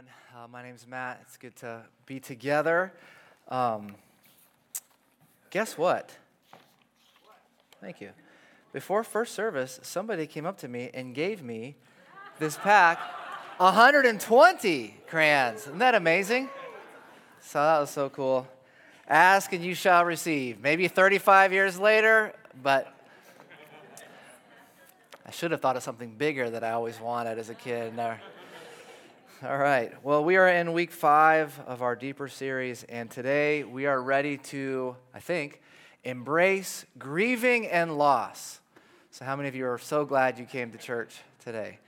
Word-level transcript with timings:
everyone. 0.00 0.44
Uh, 0.44 0.48
my 0.48 0.62
name's 0.62 0.86
Matt. 0.86 1.18
It's 1.22 1.36
good 1.36 1.56
to 1.56 1.82
be 2.06 2.20
together. 2.20 2.92
Um, 3.48 3.94
guess 5.50 5.76
what? 5.76 6.16
Thank 7.80 8.00
you. 8.00 8.10
Before 8.72 9.02
first 9.04 9.34
service, 9.34 9.80
somebody 9.82 10.26
came 10.26 10.46
up 10.46 10.58
to 10.58 10.68
me 10.68 10.90
and 10.94 11.14
gave 11.14 11.42
me 11.42 11.76
this 12.38 12.56
pack 12.56 12.98
120 13.58 14.96
crayons. 15.06 15.62
Isn't 15.62 15.78
that 15.78 15.94
amazing? 15.94 16.48
So 17.40 17.58
that 17.58 17.80
was 17.80 17.90
so 17.90 18.08
cool. 18.08 18.46
Ask 19.08 19.52
and 19.52 19.64
you 19.64 19.74
shall 19.74 20.04
receive. 20.04 20.60
Maybe 20.62 20.88
35 20.88 21.52
years 21.52 21.78
later, 21.78 22.32
but 22.62 22.94
I 25.26 25.30
should 25.30 25.50
have 25.50 25.60
thought 25.60 25.76
of 25.76 25.82
something 25.82 26.14
bigger 26.16 26.48
that 26.50 26.64
I 26.64 26.70
always 26.70 26.98
wanted 27.00 27.38
as 27.38 27.50
a 27.50 27.54
kid. 27.54 27.94
All 29.42 29.56
right. 29.56 29.90
Well, 30.04 30.22
we 30.22 30.36
are 30.36 30.50
in 30.50 30.74
week 30.74 30.90
five 30.92 31.58
of 31.66 31.80
our 31.80 31.96
deeper 31.96 32.28
series, 32.28 32.84
and 32.84 33.10
today 33.10 33.64
we 33.64 33.86
are 33.86 34.02
ready 34.02 34.36
to, 34.36 34.96
I 35.14 35.20
think, 35.20 35.62
embrace 36.04 36.84
grieving 36.98 37.66
and 37.66 37.96
loss. 37.96 38.60
So, 39.10 39.24
how 39.24 39.36
many 39.36 39.48
of 39.48 39.54
you 39.54 39.64
are 39.66 39.78
so 39.78 40.04
glad 40.04 40.38
you 40.38 40.44
came 40.44 40.70
to 40.72 40.76
church 40.76 41.22
today? 41.42 41.78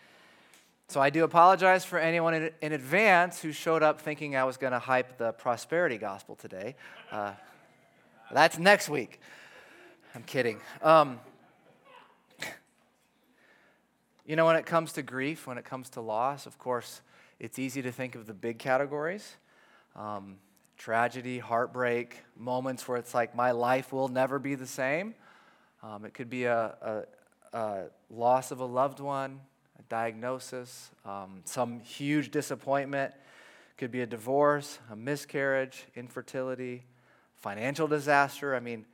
So, 0.88 0.98
I 0.98 1.10
do 1.10 1.24
apologize 1.24 1.84
for 1.84 1.98
anyone 1.98 2.32
in, 2.32 2.50
in 2.62 2.72
advance 2.72 3.42
who 3.42 3.52
showed 3.52 3.82
up 3.82 4.00
thinking 4.00 4.34
I 4.34 4.44
was 4.44 4.56
going 4.56 4.72
to 4.72 4.78
hype 4.78 5.18
the 5.18 5.32
prosperity 5.32 5.98
gospel 5.98 6.36
today. 6.36 6.74
Uh, 7.10 7.32
that's 8.32 8.58
next 8.58 8.88
week. 8.88 9.20
I'm 10.14 10.22
kidding. 10.22 10.58
Um, 10.80 11.20
you 14.26 14.36
know, 14.36 14.46
when 14.46 14.56
it 14.56 14.64
comes 14.64 14.94
to 14.94 15.02
grief, 15.02 15.46
when 15.46 15.58
it 15.58 15.66
comes 15.66 15.90
to 15.90 16.00
loss, 16.00 16.46
of 16.46 16.58
course, 16.58 17.02
it's 17.42 17.58
easy 17.58 17.82
to 17.82 17.90
think 17.90 18.14
of 18.14 18.26
the 18.26 18.32
big 18.32 18.60
categories 18.60 19.34
um, 19.96 20.36
tragedy, 20.78 21.38
heartbreak, 21.38 22.16
moments 22.38 22.88
where 22.88 22.96
it's 22.96 23.12
like, 23.14 23.34
my 23.34 23.50
life 23.50 23.92
will 23.92 24.08
never 24.08 24.38
be 24.38 24.54
the 24.54 24.66
same. 24.66 25.14
Um, 25.82 26.04
it 26.04 26.14
could 26.14 26.30
be 26.30 26.44
a, 26.44 27.04
a, 27.52 27.56
a, 27.56 27.84
loss 28.10 28.52
of 28.52 28.60
a 28.60 28.64
loved 28.64 29.00
one, 29.00 29.40
a 29.78 29.82
diagnosis, 29.88 30.90
um, 31.04 31.42
some 31.44 31.80
huge 31.80 32.30
disappointment. 32.30 33.12
It 33.12 33.76
could 33.76 33.90
be 33.90 34.00
a 34.00 34.06
divorce, 34.06 34.78
a 34.90 34.96
miscarriage, 34.96 35.84
infertility, 35.94 36.84
financial 37.36 37.88
disaster. 37.88 38.54
I 38.54 38.60
mean, 38.60 38.86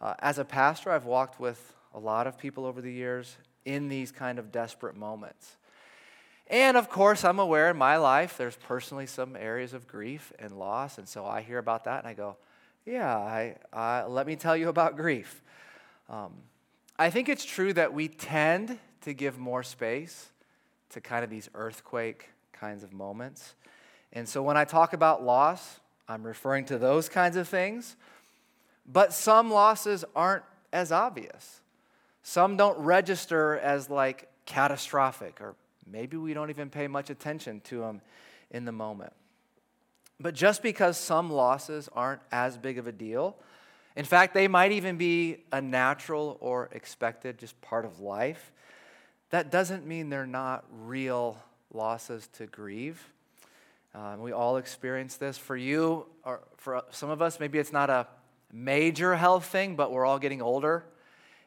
uh, 0.00 0.14
as 0.18 0.38
a 0.38 0.44
pastor, 0.44 0.90
I've 0.90 1.06
walked 1.06 1.40
with 1.40 1.74
a 1.94 1.98
lot 1.98 2.26
of 2.26 2.38
people 2.38 2.66
over 2.66 2.80
the 2.80 2.92
years 2.92 3.36
in 3.64 3.88
these 3.88 4.10
kind 4.12 4.38
of 4.38 4.52
desperate 4.52 4.96
moments. 4.96 5.56
And 6.48 6.76
of 6.76 6.90
course, 6.90 7.24
I'm 7.24 7.38
aware 7.38 7.70
in 7.70 7.76
my 7.76 7.96
life 7.96 8.36
there's 8.36 8.56
personally 8.56 9.06
some 9.06 9.34
areas 9.36 9.72
of 9.72 9.86
grief 9.86 10.32
and 10.38 10.52
loss. 10.52 10.98
And 10.98 11.08
so 11.08 11.24
I 11.24 11.40
hear 11.40 11.58
about 11.58 11.84
that 11.84 12.00
and 12.00 12.08
I 12.08 12.14
go, 12.14 12.36
yeah, 12.84 13.54
I, 13.72 14.04
let 14.04 14.26
me 14.26 14.36
tell 14.36 14.56
you 14.56 14.68
about 14.68 14.96
grief. 14.96 15.42
Um, 16.10 16.32
I 16.98 17.10
think 17.10 17.28
it's 17.28 17.44
true 17.44 17.72
that 17.72 17.94
we 17.94 18.08
tend 18.08 18.78
to 19.02 19.14
give 19.14 19.38
more 19.38 19.62
space 19.62 20.30
to 20.90 21.00
kind 21.00 21.24
of 21.24 21.30
these 21.30 21.48
earthquake 21.54 22.28
kinds 22.52 22.84
of 22.84 22.92
moments. 22.92 23.54
And 24.12 24.28
so 24.28 24.42
when 24.42 24.56
I 24.56 24.64
talk 24.64 24.92
about 24.92 25.24
loss, 25.24 25.80
I'm 26.08 26.24
referring 26.24 26.66
to 26.66 26.78
those 26.78 27.08
kinds 27.08 27.36
of 27.36 27.48
things. 27.48 27.96
But 28.86 29.12
some 29.14 29.50
losses 29.50 30.04
aren't 30.14 30.44
as 30.72 30.92
obvious. 30.92 31.60
Some 32.22 32.56
don't 32.56 32.78
register 32.78 33.58
as 33.58 33.88
like 33.88 34.28
catastrophic 34.44 35.40
or 35.40 35.54
Maybe 35.86 36.16
we 36.16 36.34
don't 36.34 36.50
even 36.50 36.70
pay 36.70 36.88
much 36.88 37.10
attention 37.10 37.60
to 37.62 37.80
them 37.80 38.00
in 38.50 38.64
the 38.64 38.72
moment. 38.72 39.12
But 40.20 40.34
just 40.34 40.62
because 40.62 40.96
some 40.96 41.30
losses 41.30 41.88
aren't 41.92 42.22
as 42.30 42.56
big 42.56 42.78
of 42.78 42.86
a 42.86 42.92
deal, 42.92 43.36
in 43.96 44.04
fact, 44.04 44.34
they 44.34 44.48
might 44.48 44.72
even 44.72 44.96
be 44.96 45.44
a 45.52 45.60
natural 45.60 46.36
or 46.40 46.68
expected, 46.72 47.38
just 47.38 47.60
part 47.60 47.84
of 47.84 48.00
life, 48.00 48.52
that 49.30 49.50
doesn't 49.50 49.86
mean 49.86 50.08
they're 50.08 50.26
not 50.26 50.64
real 50.70 51.36
losses 51.72 52.28
to 52.34 52.46
grieve. 52.46 53.00
Um, 53.94 54.20
we 54.20 54.32
all 54.32 54.56
experience 54.56 55.16
this. 55.16 55.38
For 55.38 55.56
you, 55.56 56.06
or 56.24 56.40
for 56.56 56.82
some 56.90 57.10
of 57.10 57.22
us, 57.22 57.38
maybe 57.38 57.58
it's 57.58 57.72
not 57.72 57.90
a 57.90 58.08
major 58.52 59.14
health 59.14 59.46
thing, 59.46 59.76
but 59.76 59.92
we're 59.92 60.04
all 60.04 60.18
getting 60.18 60.42
older 60.42 60.84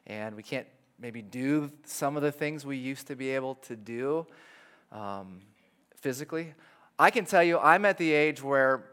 and 0.06 0.34
we 0.34 0.42
can't 0.42 0.66
maybe 0.98 1.22
do 1.22 1.70
some 1.84 2.16
of 2.16 2.22
the 2.22 2.32
things 2.32 2.66
we 2.66 2.76
used 2.76 3.06
to 3.06 3.16
be 3.16 3.30
able 3.30 3.54
to 3.56 3.76
do 3.76 4.26
um, 4.92 5.40
physically. 5.96 6.54
I 6.98 7.10
can 7.10 7.24
tell 7.24 7.42
you, 7.42 7.58
I'm 7.58 7.84
at 7.84 7.98
the 7.98 8.12
age 8.12 8.42
where 8.42 8.84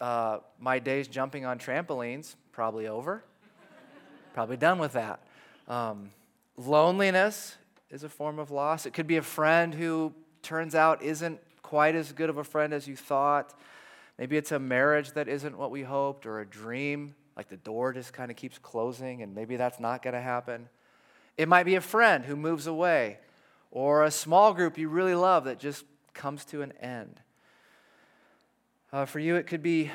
uh, 0.00 0.38
my 0.58 0.78
days 0.78 1.08
jumping 1.08 1.46
on 1.46 1.58
trampolines 1.58 2.36
probably 2.52 2.86
over, 2.86 3.24
probably 4.34 4.56
done 4.56 4.78
with 4.78 4.92
that. 4.92 5.20
Um, 5.66 6.10
loneliness 6.56 7.56
is 7.90 8.04
a 8.04 8.08
form 8.08 8.38
of 8.38 8.50
loss. 8.50 8.86
It 8.86 8.92
could 8.92 9.06
be 9.06 9.16
a 9.16 9.22
friend 9.22 9.74
who 9.74 10.12
turns 10.42 10.74
out 10.74 11.02
isn't 11.02 11.40
quite 11.62 11.94
as 11.94 12.12
good 12.12 12.28
of 12.28 12.36
a 12.36 12.44
friend 12.44 12.74
as 12.74 12.86
you 12.86 12.96
thought. 12.96 13.58
Maybe 14.18 14.36
it's 14.36 14.52
a 14.52 14.58
marriage 14.58 15.12
that 15.12 15.26
isn't 15.28 15.56
what 15.56 15.70
we 15.70 15.82
hoped, 15.82 16.26
or 16.26 16.40
a 16.40 16.46
dream, 16.46 17.14
like 17.36 17.48
the 17.48 17.56
door 17.56 17.92
just 17.92 18.12
kind 18.12 18.30
of 18.30 18.36
keeps 18.36 18.58
closing, 18.58 19.22
and 19.22 19.34
maybe 19.34 19.56
that's 19.56 19.80
not 19.80 20.02
going 20.02 20.14
to 20.14 20.20
happen. 20.20 20.68
It 21.36 21.48
might 21.48 21.64
be 21.64 21.74
a 21.74 21.80
friend 21.80 22.24
who 22.24 22.36
moves 22.36 22.66
away, 22.66 23.18
or 23.70 24.04
a 24.04 24.10
small 24.10 24.54
group 24.54 24.78
you 24.78 24.88
really 24.88 25.14
love 25.14 25.44
that 25.44 25.58
just 25.58 25.84
comes 26.12 26.44
to 26.46 26.62
an 26.62 26.72
end. 26.80 27.20
Uh, 28.92 29.04
for 29.04 29.18
you, 29.18 29.34
it 29.34 29.48
could 29.48 29.62
be, 29.62 29.90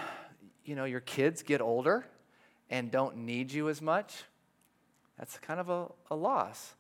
you 0.66 0.76
know, 0.76 0.84
your 0.84 1.00
kids 1.00 1.42
get 1.42 1.62
older 1.62 2.06
and 2.70 2.92
don't 2.92 3.16
need 3.16 3.52
you 3.52 3.70
as 3.70 3.82
much. 3.82 4.24
That's 5.18 5.38
kind 5.40 5.60
of 5.60 5.70
a, 5.70 5.88
a 6.12 6.16
loss. 6.16 6.74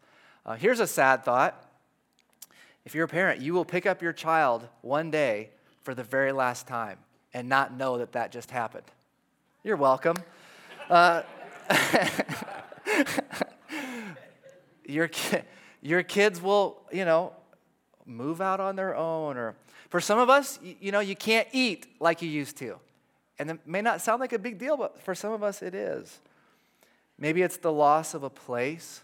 Uh, 0.45 0.55
here's 0.55 0.81
a 0.81 0.87
sad 0.87 1.23
thought. 1.23 1.65
If 2.85 2.93
you're 2.95 3.05
a 3.05 3.09
parent, 3.09 3.41
you 3.41 3.53
will 3.53 3.65
pick 3.65 3.85
up 3.85 4.01
your 4.01 4.13
child 4.13 4.67
one 4.81 5.11
day 5.11 5.49
for 5.83 5.93
the 5.95 6.03
very 6.03 6.31
last 6.31 6.67
time 6.67 6.97
and 7.33 7.47
not 7.47 7.73
know 7.73 7.97
that 7.99 8.11
that 8.13 8.31
just 8.31 8.51
happened. 8.51 8.85
You're 9.63 9.77
welcome. 9.77 10.17
Uh, 10.89 11.21
your, 14.89 15.09
your 15.81 16.03
kids 16.03 16.41
will, 16.41 16.81
you 16.91 17.05
know, 17.05 17.33
move 18.05 18.41
out 18.41 18.59
on 18.59 18.75
their 18.75 18.95
own. 18.95 19.37
Or 19.37 19.55
for 19.89 20.01
some 20.01 20.19
of 20.19 20.29
us, 20.29 20.59
you 20.61 20.91
know, 20.91 20.99
you 20.99 21.15
can't 21.15 21.47
eat 21.51 21.87
like 21.99 22.21
you 22.21 22.29
used 22.29 22.57
to. 22.57 22.77
And 23.37 23.51
it 23.51 23.59
may 23.65 23.81
not 23.81 24.01
sound 24.01 24.19
like 24.19 24.33
a 24.33 24.39
big 24.39 24.57
deal, 24.57 24.75
but 24.75 25.01
for 25.01 25.15
some 25.15 25.31
of 25.31 25.43
us, 25.43 25.61
it 25.61 25.73
is. 25.73 26.19
Maybe 27.17 27.41
it's 27.41 27.57
the 27.57 27.71
loss 27.71 28.13
of 28.13 28.23
a 28.23 28.29
place 28.29 29.01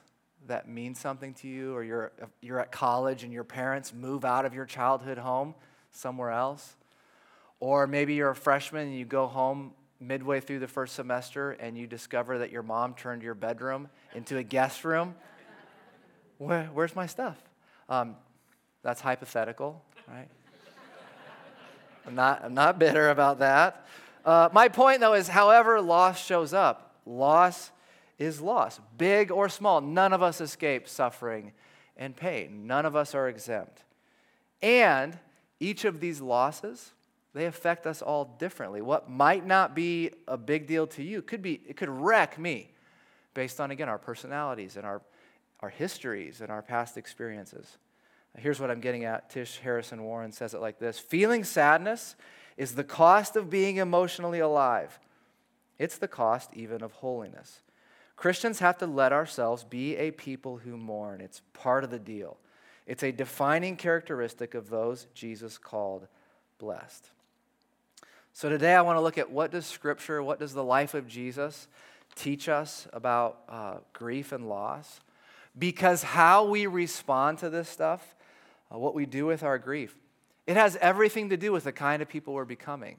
that 0.47 0.68
means 0.68 1.00
something 1.00 1.34
to 1.35 1.47
you, 1.47 1.74
or 1.74 1.84
you're, 1.84 2.12
you're 2.41 2.59
at 2.59 2.72
college 2.72 3.24
and 3.24 3.34
your 3.34 3.44
parents 3.44 3.94
move 3.94 4.25
out 4.25 4.45
of 4.45 4.53
your 4.53 4.66
childhood 4.66 5.18
home 5.18 5.56
somewhere 5.91 6.31
else. 6.31 6.75
Or 7.59 7.88
maybe 7.88 8.13
you're 8.13 8.31
a 8.31 8.35
freshman 8.35 8.88
and 8.88 8.97
you 8.97 9.06
go 9.06 9.28
home 9.28 9.72
midway 10.00 10.40
through 10.40 10.59
the 10.59 10.68
first 10.68 10.95
semester 10.95 11.51
and 11.51 11.78
you 11.78 11.88
discover 11.88 12.40
that 12.40 12.51
your 12.51 12.63
mom 12.63 12.94
turned 12.94 13.24
your 13.24 13.34
bedroom 13.34 13.90
into 14.13 14.38
a 14.38 14.44
guest 14.44 14.84
room 14.84 15.16
where, 16.38 16.66
where's 16.73 16.96
my 16.96 17.06
stuff? 17.06 17.38
Um, 17.90 18.16
that's 18.84 19.01
hypothetical, 19.01 19.81
right? 20.07 20.28
I'm 22.07 22.16
not, 22.16 22.44
I'm 22.44 22.53
not 22.53 22.79
bitter 22.79 23.09
about 23.09 23.40
that. 23.40 23.88
Uh, 24.23 24.50
my 24.51 24.68
point, 24.68 25.00
though, 25.00 25.13
is 25.13 25.28
however 25.28 25.79
loss 25.81 26.24
shows 26.24 26.53
up, 26.53 26.95
loss 27.06 27.72
is 28.18 28.41
loss, 28.41 28.79
big 28.97 29.31
or 29.31 29.50
small. 29.50 29.81
None 29.81 30.13
of 30.13 30.24
us 30.24 30.41
escape 30.41 30.88
suffering 30.88 31.51
and 31.97 32.16
pain. 32.16 32.68
None 32.68 32.85
of 32.85 32.95
us 32.95 33.13
are 33.13 33.29
exempt. 33.29 33.84
And 34.62 35.18
each 35.59 35.85
of 35.85 36.00
these 36.00 36.22
losses, 36.22 36.92
they 37.33 37.45
affect 37.45 37.86
us 37.86 38.01
all 38.01 38.36
differently. 38.39 38.81
What 38.81 39.10
might 39.10 39.45
not 39.45 39.75
be 39.75 40.12
a 40.27 40.38
big 40.38 40.68
deal 40.68 40.88
to 40.88 41.04
you 41.04 41.21
could 41.21 41.42
be, 41.42 41.62
it 41.68 41.77
could 41.77 41.89
wreck 41.89 42.39
me 42.39 42.71
based 43.33 43.60
on, 43.60 43.71
again, 43.71 43.89
our 43.89 43.98
personalities 43.98 44.77
and 44.77 44.86
our 44.86 45.01
our 45.60 45.69
histories 45.69 46.42
and 46.42 46.50
our 46.50 46.62
past 46.62 46.98
experiences. 46.98 47.78
Here's 48.38 48.60
what 48.60 48.69
I'm 48.69 48.81
getting 48.81 49.06
at. 49.06 49.30
Tish 49.30 49.60
Harrison 49.60 50.04
Warren 50.04 50.31
says 50.31 50.54
it 50.54 50.62
like 50.62 50.80
this 50.80 51.00
Feeling 51.00 51.44
sadness 51.44 52.16
is 52.57 52.75
the 52.75 52.84
cost 52.84 53.36
of 53.36 53.50
being 53.50 53.78
emotionally 53.78 54.40
alive, 54.40 55.00
it's 55.78 55.98
the 55.98 56.07
cost 56.07 56.50
even 56.54 56.84
of 56.84 56.92
holiness. 56.94 57.62
Christians 58.16 58.60
have 58.60 58.78
to 58.78 58.88
let 58.88 59.12
ourselves 59.12 59.66
be 59.66 59.98
a 59.98 60.12
people 60.12 60.57
who 60.57 60.78
mourn. 60.78 61.19
It's 61.19 61.42
part 61.52 61.84
of 61.84 61.90
the 61.90 62.00
deal. 62.00 62.38
It's 62.88 63.04
a 63.04 63.12
defining 63.12 63.75
characteristic 63.75 64.54
of 64.54 64.69
those 64.69 65.08
Jesus 65.13 65.58
called 65.58 66.08
blessed. 66.58 67.10
So 68.31 68.48
today 68.48 68.74
I 68.74 68.81
want 68.81 68.98
to 68.98 69.01
look 69.01 69.18
at 69.18 69.31
what 69.31 69.51
does 69.51 69.66
Scripture, 69.66 70.24
what 70.24 70.40
does 70.40 70.54
the 70.54 70.63
life 70.63 70.94
of 70.94 71.08
Jesus 71.08 71.68
teach 72.16 72.48
us 72.48 72.88
about 72.94 73.40
uh, 73.50 73.78
grief 73.92 74.31
and 74.31 74.48
loss? 74.48 75.01
Because 75.57 76.04
how 76.04 76.46
we 76.46 76.68
respond 76.68 77.40
to 77.40 77.50
this 77.50 77.69
stuff, 77.69 78.16
uh, 78.74 78.78
what 78.78 78.94
we 78.94 79.06
do 79.06 79.25
with 79.25 79.44
our 79.44 79.57
grief, 79.57 79.96
It 80.48 80.57
has 80.57 80.75
everything 80.75 81.30
to 81.30 81.38
do 81.38 81.52
with 81.52 81.63
the 81.63 81.72
kind 81.72 82.02
of 82.02 82.10
people 82.10 82.34
we're 82.34 82.46
becoming. 82.46 82.98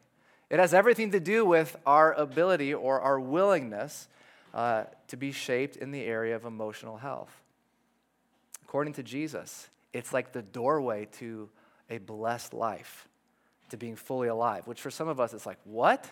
It 0.50 0.58
has 0.58 0.74
everything 0.74 1.12
to 1.12 1.20
do 1.20 1.44
with 1.44 1.76
our 1.86 2.12
ability 2.12 2.74
or 2.74 3.00
our 3.00 3.20
willingness 3.20 4.08
uh, 4.52 4.84
to 5.08 5.16
be 5.16 5.32
shaped 5.32 5.76
in 5.76 5.90
the 5.90 6.02
area 6.02 6.34
of 6.34 6.44
emotional 6.44 6.96
health. 6.96 7.30
According 8.64 8.94
to 8.94 9.02
Jesus, 9.02 9.68
it's 9.92 10.12
like 10.12 10.32
the 10.32 10.42
doorway 10.42 11.06
to 11.18 11.48
a 11.88 11.98
blessed 11.98 12.52
life, 12.52 13.08
to 13.70 13.76
being 13.76 13.96
fully 13.96 14.28
alive, 14.28 14.66
which 14.66 14.80
for 14.80 14.90
some 14.90 15.08
of 15.08 15.20
us, 15.20 15.32
it's 15.32 15.46
like, 15.46 15.58
what? 15.64 16.10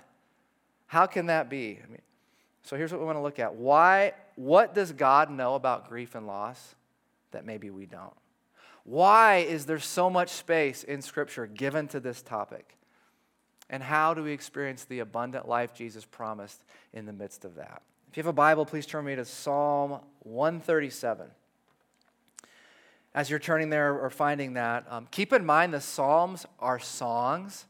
How 0.87 1.07
can 1.07 1.27
that 1.27 1.51
be? 1.51 1.81
I 1.83 1.87
mean, 1.91 2.03
so 2.65 2.77
here's 2.77 2.91
what 2.91 3.01
we 3.01 3.07
want 3.07 3.19
to 3.19 3.23
look 3.23 3.39
at. 3.39 3.55
Why, 3.55 4.13
what 4.37 4.75
does 4.75 4.91
God 4.93 5.31
know 5.31 5.55
about 5.55 5.89
grief 5.89 6.15
and 6.15 6.27
loss 6.27 6.75
that 7.31 7.45
maybe 7.45 7.71
we 7.71 7.85
don't? 7.85 8.15
Why 8.85 9.37
is 9.37 9.67
there 9.67 9.79
so 9.79 10.09
much 10.09 10.31
space 10.31 10.83
in 10.83 11.03
Scripture 11.03 11.47
given 11.47 11.89
to 11.89 12.01
this 12.01 12.23
topic? 12.23 12.77
And 13.69 13.83
how 13.83 14.15
do 14.15 14.23
we 14.23 14.33
experience 14.33 14.85
the 14.85 15.01
abundant 15.01 15.47
life 15.47 15.75
Jesus 15.75 16.05
promised 16.05 16.65
in 16.93 17.07
the 17.07 17.13
midst 17.13 17.45
of 17.45 17.55
that? 17.57 17.83
If 18.11 18.17
you 18.17 18.23
have 18.23 18.29
a 18.29 18.33
Bible, 18.33 18.65
please 18.65 18.87
turn 18.87 19.05
me 19.05 19.15
to 19.15 19.25
Psalm 19.25 20.01
137. 20.21 21.27
As 23.15 23.31
you're 23.31 23.39
turning 23.39 23.71
there 23.71 23.99
or 23.99 24.11
finding 24.11 24.55
that, 24.55 24.87
um, 24.89 25.07
keep 25.11 25.33
in 25.33 25.45
mind 25.45 25.73
the 25.73 25.81
Psalms 25.81 26.47
are 26.61 26.79
songs, 26.79 27.67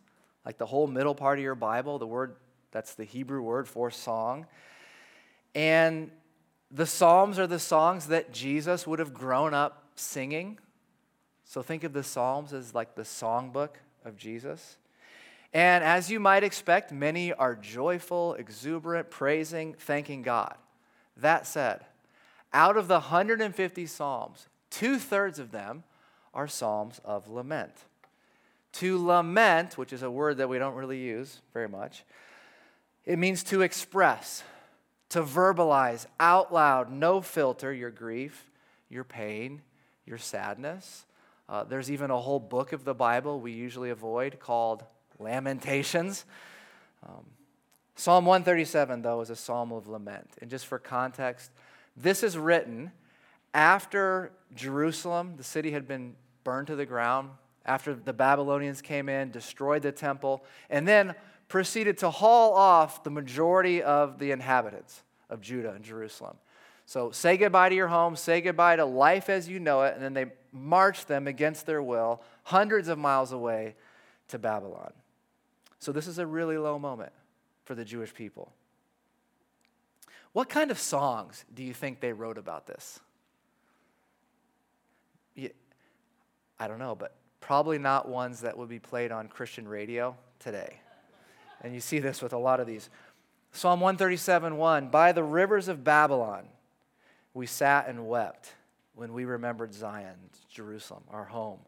like 0.46 0.58
the 0.58 0.66
whole 0.66 0.86
middle 0.86 1.14
part 1.14 1.38
of 1.38 1.42
your 1.42 1.54
Bible, 1.54 1.98
the 1.98 2.06
word 2.06 2.36
that's 2.70 2.94
the 2.94 3.04
Hebrew 3.04 3.40
word 3.40 3.68
for 3.68 3.90
song. 3.90 4.46
And 5.54 6.10
the 6.70 6.86
Psalms 6.86 7.38
are 7.38 7.46
the 7.46 7.58
songs 7.58 8.06
that 8.08 8.32
Jesus 8.32 8.86
would 8.86 8.98
have 8.98 9.14
grown 9.14 9.54
up 9.54 9.84
singing. 9.94 10.58
So 11.44 11.62
think 11.62 11.84
of 11.84 11.92
the 11.92 12.02
Psalms 12.02 12.52
as 12.52 12.74
like 12.74 12.94
the 12.94 13.02
songbook 13.02 13.76
of 14.04 14.16
Jesus. 14.16 14.76
And 15.52 15.84
as 15.84 16.10
you 16.10 16.18
might 16.18 16.42
expect, 16.42 16.90
many 16.90 17.32
are 17.32 17.54
joyful, 17.54 18.34
exuberant, 18.34 19.10
praising, 19.10 19.74
thanking 19.74 20.22
God. 20.22 20.56
That 21.16 21.46
said, 21.46 21.84
out 22.52 22.76
of 22.76 22.88
the 22.88 22.94
150 22.94 23.86
Psalms, 23.86 24.48
two 24.70 24.98
thirds 24.98 25.38
of 25.38 25.52
them 25.52 25.84
are 26.32 26.48
Psalms 26.48 27.00
of 27.04 27.28
lament. 27.28 27.72
To 28.72 28.98
lament, 29.04 29.78
which 29.78 29.92
is 29.92 30.02
a 30.02 30.10
word 30.10 30.38
that 30.38 30.48
we 30.48 30.58
don't 30.58 30.74
really 30.74 30.98
use 30.98 31.40
very 31.52 31.68
much, 31.68 32.04
it 33.04 33.18
means 33.18 33.44
to 33.44 33.62
express, 33.62 34.42
to 35.14 35.22
verbalize 35.22 36.06
out 36.18 36.52
loud, 36.52 36.90
no 36.90 37.20
filter, 37.20 37.72
your 37.72 37.92
grief, 37.92 38.50
your 38.88 39.04
pain, 39.04 39.62
your 40.04 40.18
sadness. 40.18 41.06
Uh, 41.48 41.62
there's 41.62 41.88
even 41.88 42.10
a 42.10 42.18
whole 42.18 42.40
book 42.40 42.72
of 42.72 42.82
the 42.82 42.94
Bible 42.94 43.38
we 43.38 43.52
usually 43.52 43.90
avoid 43.90 44.40
called 44.40 44.82
Lamentations. 45.20 46.24
Um, 47.06 47.26
psalm 47.94 48.26
137, 48.26 49.02
though, 49.02 49.20
is 49.20 49.30
a 49.30 49.36
psalm 49.36 49.70
of 49.70 49.86
lament. 49.86 50.28
And 50.40 50.50
just 50.50 50.66
for 50.66 50.80
context, 50.80 51.52
this 51.96 52.24
is 52.24 52.36
written 52.36 52.90
after 53.54 54.32
Jerusalem, 54.56 55.34
the 55.36 55.44
city 55.44 55.70
had 55.70 55.86
been 55.86 56.16
burned 56.42 56.66
to 56.66 56.74
the 56.74 56.86
ground, 56.86 57.30
after 57.64 57.94
the 57.94 58.12
Babylonians 58.12 58.82
came 58.82 59.08
in, 59.08 59.30
destroyed 59.30 59.82
the 59.82 59.92
temple, 59.92 60.44
and 60.68 60.88
then 60.88 61.14
proceeded 61.54 61.96
to 61.98 62.10
haul 62.10 62.52
off 62.52 63.04
the 63.04 63.10
majority 63.10 63.80
of 63.80 64.18
the 64.18 64.32
inhabitants 64.32 65.04
of 65.30 65.40
Judah 65.40 65.70
and 65.70 65.84
Jerusalem. 65.84 66.36
So 66.84 67.12
say 67.12 67.36
goodbye 67.36 67.68
to 67.68 67.76
your 67.76 67.86
home, 67.86 68.16
say 68.16 68.40
goodbye 68.40 68.74
to 68.74 68.84
life 68.84 69.30
as 69.30 69.48
you 69.48 69.60
know 69.60 69.84
it, 69.84 69.94
and 69.94 70.02
then 70.02 70.14
they 70.14 70.26
marched 70.50 71.06
them 71.06 71.28
against 71.28 71.64
their 71.64 71.80
will 71.80 72.20
hundreds 72.42 72.88
of 72.88 72.98
miles 72.98 73.30
away 73.30 73.76
to 74.26 74.38
Babylon. 74.40 74.92
So, 75.78 75.92
this 75.92 76.08
is 76.08 76.18
a 76.18 76.26
really 76.26 76.58
low 76.58 76.76
moment 76.76 77.12
for 77.62 77.76
the 77.76 77.84
Jewish 77.84 78.12
people. 78.12 78.52
What 80.32 80.48
kind 80.48 80.72
of 80.72 80.78
songs 80.80 81.44
do 81.54 81.62
you 81.62 81.72
think 81.72 82.00
they 82.00 82.12
wrote 82.12 82.36
about 82.36 82.66
this? 82.66 82.98
I 86.58 86.66
don't 86.66 86.80
know, 86.80 86.96
but 86.96 87.14
probably 87.40 87.78
not 87.78 88.08
ones 88.08 88.40
that 88.40 88.58
would 88.58 88.68
be 88.68 88.80
played 88.80 89.12
on 89.12 89.28
Christian 89.28 89.68
radio 89.68 90.16
today. 90.40 90.80
And 91.64 91.72
you 91.74 91.80
see 91.80 91.98
this 91.98 92.20
with 92.20 92.34
a 92.34 92.38
lot 92.38 92.60
of 92.60 92.66
these. 92.66 92.90
Psalm 93.50 93.80
137 93.80 94.58
1 94.58 94.88
By 94.88 95.12
the 95.12 95.24
rivers 95.24 95.66
of 95.66 95.82
Babylon, 95.82 96.44
we 97.32 97.46
sat 97.46 97.88
and 97.88 98.06
wept 98.06 98.52
when 98.94 99.14
we 99.14 99.24
remembered 99.24 99.72
Zion, 99.72 100.16
Jerusalem, 100.52 101.02
our 101.10 101.24
home. 101.24 101.60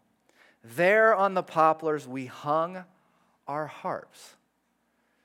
There 0.62 1.14
on 1.14 1.32
the 1.32 1.42
poplars, 1.42 2.06
we 2.06 2.26
hung 2.26 2.84
our 3.48 3.66
harps. 3.66 4.34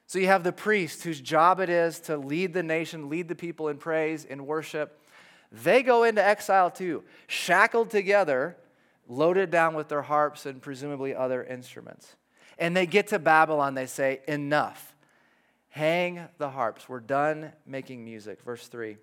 So 0.07 0.19
you 0.19 0.27
have 0.27 0.44
the 0.44 0.53
priest 0.53 1.03
whose 1.03 1.19
job 1.19 1.59
it 1.59 1.69
is 1.69 2.00
to 2.01 2.17
lead 2.17 2.53
the 2.53 2.63
nation, 2.63 3.09
lead 3.09 3.27
the 3.27 3.35
people 3.35 3.67
in 3.67 3.77
praise, 3.77 4.24
in 4.24 4.45
worship. 4.45 5.00
They 5.51 5.83
go 5.83 6.03
into 6.03 6.24
exile 6.24 6.71
too, 6.71 7.03
shackled 7.27 7.89
together, 7.89 8.56
loaded 9.09 9.51
down 9.51 9.74
with 9.74 9.89
their 9.89 10.03
harps 10.03 10.45
and 10.45 10.62
presumably 10.62 11.13
other 11.13 11.44
instruments. 11.44 12.15
And 12.62 12.78
they 12.78 12.86
get 12.86 13.08
to 13.08 13.18
Babylon, 13.18 13.74
they 13.74 13.88
say, 13.88 14.22
Enough. 14.28 14.96
Hang 15.69 16.28
the 16.38 16.52
harps. 16.52 16.88
We're 16.88 17.00
done 17.00 17.54
making 17.66 18.06
music. 18.06 18.44
Verse 18.44 18.68
3. 18.68 18.98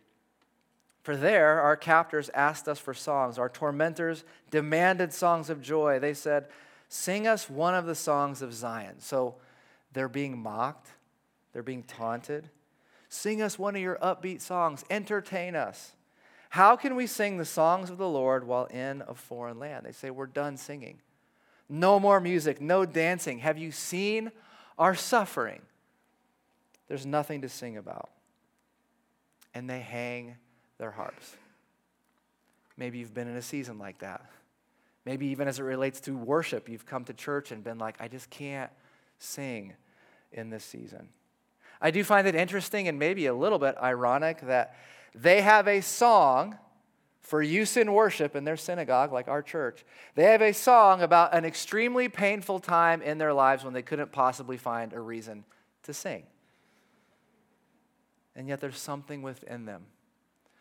For 1.03 1.17
there, 1.17 1.61
our 1.61 1.77
captors 1.77 2.31
asked 2.35 2.69
us 2.69 2.79
for 2.79 2.95
songs. 2.95 3.37
Our 3.39 3.49
tormentors 3.49 4.23
demanded 4.51 5.13
songs 5.13 5.51
of 5.51 5.61
joy. 5.61 5.99
They 5.99 6.15
said, 6.15 6.47
Sing 6.89 7.27
us 7.27 7.51
one 7.51 7.75
of 7.75 7.85
the 7.85 7.97
songs 7.97 8.43
of 8.43 8.55
Zion. 8.55 9.01
So 9.01 9.35
they're 9.93 10.09
being 10.09 10.39
mocked, 10.39 10.93
they're 11.53 11.63
being 11.63 11.83
taunted. 11.83 12.51
Sing 13.09 13.43
us 13.43 13.59
one 13.59 13.75
of 13.75 13.83
your 13.83 13.97
upbeat 13.97 14.41
songs, 14.41 14.85
entertain 14.89 15.57
us. 15.57 15.95
How 16.51 16.77
can 16.77 16.95
we 16.95 17.07
sing 17.09 17.39
the 17.39 17.45
songs 17.45 17.91
of 17.91 17.99
the 17.99 18.09
Lord 18.09 18.47
while 18.47 18.67
in 18.67 19.03
a 19.09 19.15
foreign 19.15 19.59
land? 19.59 19.85
They 19.85 19.93
say, 19.93 20.11
We're 20.11 20.27
done 20.27 20.57
singing. 20.57 21.01
No 21.69 22.01
more 22.01 22.21
music, 22.21 22.61
no 22.61 22.85
dancing. 22.87 23.39
Have 23.41 23.59
you 23.59 23.71
seen 23.71 24.31
our 24.79 24.95
suffering? 24.95 25.61
There's 26.89 27.05
nothing 27.05 27.43
to 27.43 27.49
sing 27.49 27.77
about. 27.77 28.11
And 29.55 29.69
they 29.69 29.81
hang 29.81 30.37
their 30.79 30.91
harps. 30.91 31.37
Maybe 32.77 32.99
you've 32.99 33.13
been 33.13 33.29
in 33.29 33.37
a 33.37 33.43
season 33.43 33.79
like 33.79 33.99
that. 33.99 34.25
Maybe 35.05 35.27
even 35.29 35.49
as 35.49 35.59
it 35.59 35.63
relates 35.63 36.01
to 36.03 36.17
worship, 36.17 36.69
you've 36.69 36.87
come 36.87 37.05
to 37.05 37.13
church 37.13 37.51
and 37.51 37.65
been 37.65 37.79
like, 37.79 37.97
I 38.01 38.09
just 38.09 38.31
can't 38.31 38.71
sing 39.19 39.75
in 40.33 40.51
this 40.51 40.65
season. 40.65 41.09
I 41.81 41.91
do 41.91 42.05
find 42.05 42.27
it 42.27 42.35
interesting 42.35 42.89
and 42.89 42.99
maybe 42.99 43.27
a 43.27 43.35
little 43.35 43.59
bit 43.59 43.77
ironic 43.83 44.41
that 44.43 44.77
they 45.15 45.41
have 45.41 45.67
a 45.69 45.81
song 45.81 46.57
for 47.29 47.43
use 47.43 47.77
in 47.77 47.93
worship 47.93 48.35
in 48.35 48.45
their 48.45 48.57
synagogue, 48.57 49.13
like 49.13 49.29
our 49.29 49.43
church. 49.43 49.85
They 50.15 50.25
have 50.25 50.43
a 50.43 50.53
song 50.53 51.03
about 51.03 51.35
an 51.35 51.45
extremely 51.45 52.09
painful 52.09 52.59
time 52.61 53.03
in 53.03 53.19
their 53.19 53.33
lives 53.33 53.65
when 53.65 53.75
they 53.75 53.83
couldn't 53.83 54.13
possibly 54.13 54.57
find 54.57 54.93
a 54.93 55.01
reason 55.01 55.45
to 55.85 55.95
sing. 55.95 56.25
And 58.35 58.49
yet 58.49 58.61
there's 58.61 58.79
something 58.79 59.23
within 59.23 59.65
them 59.65 59.87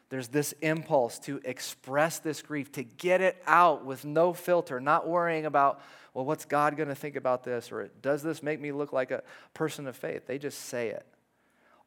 there's 0.10 0.30
this 0.30 0.54
impulse 0.62 1.20
to 1.20 1.42
express 1.44 2.20
this 2.20 2.42
grief, 2.42 2.72
to 2.74 2.84
get 2.84 3.22
it 3.22 3.42
out 3.46 3.86
with 3.86 4.06
no 4.06 4.34
filter, 4.34 4.80
not 4.80 5.08
worrying 5.08 5.46
about, 5.46 5.82
well, 6.14 6.24
what's 6.24 6.46
God 6.46 6.78
going 6.78 6.90
to 6.90 6.96
think 6.96 7.16
about 7.16 7.44
this? 7.44 7.72
Or 7.72 7.90
does 8.02 8.24
this 8.24 8.42
make 8.42 8.62
me 8.62 8.72
look 8.72 8.94
like 8.94 9.12
a 9.12 9.24
person 9.54 9.86
of 9.86 9.98
faith? 9.98 10.26
They 10.26 10.38
just 10.38 10.60
say 10.62 10.90
it. 10.90 11.06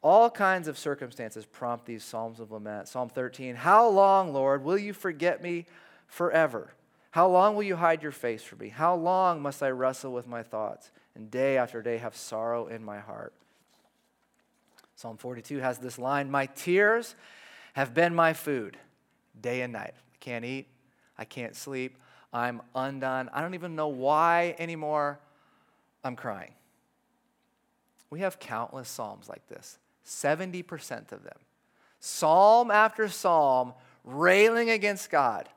All 0.02 0.30
kinds 0.30 0.66
of 0.66 0.78
circumstances 0.78 1.44
prompt 1.44 1.84
these 1.84 2.02
Psalms 2.02 2.40
of 2.40 2.50
lament. 2.50 2.88
Psalm 2.88 3.08
13 3.08 3.54
How 3.56 3.88
long, 3.88 4.32
Lord, 4.32 4.64
will 4.64 4.78
you 4.78 4.92
forget 4.92 5.42
me 5.42 5.66
forever? 6.06 6.72
How 7.10 7.28
long 7.28 7.54
will 7.56 7.64
you 7.64 7.76
hide 7.76 8.02
your 8.02 8.12
face 8.12 8.42
from 8.42 8.60
me? 8.60 8.68
How 8.68 8.94
long 8.94 9.42
must 9.42 9.62
I 9.62 9.70
wrestle 9.70 10.12
with 10.12 10.28
my 10.28 10.42
thoughts 10.42 10.90
and 11.14 11.30
day 11.30 11.58
after 11.58 11.82
day 11.82 11.98
have 11.98 12.16
sorrow 12.16 12.66
in 12.66 12.84
my 12.84 13.00
heart? 13.00 13.34
Psalm 14.94 15.16
42 15.16 15.58
has 15.58 15.78
this 15.78 15.98
line 15.98 16.30
My 16.30 16.46
tears 16.46 17.14
have 17.72 17.94
been 17.94 18.14
my 18.14 18.32
food 18.32 18.76
day 19.40 19.62
and 19.62 19.72
night. 19.72 19.94
I 19.96 20.16
can't 20.20 20.44
eat, 20.44 20.68
I 21.18 21.24
can't 21.24 21.56
sleep, 21.56 21.96
I'm 22.32 22.62
undone. 22.74 23.28
I 23.32 23.40
don't 23.40 23.54
even 23.54 23.74
know 23.74 23.88
why 23.88 24.54
anymore 24.58 25.18
I'm 26.04 26.16
crying. 26.16 26.52
We 28.10 28.20
have 28.20 28.38
countless 28.38 28.88
Psalms 28.88 29.28
like 29.28 29.46
this, 29.48 29.78
70% 30.10 31.12
of 31.12 31.22
them. 31.22 31.38
Psalm 32.00 32.70
after 32.70 33.08
psalm, 33.08 33.72
railing 34.04 34.70
against 34.70 35.10
God, 35.10 35.48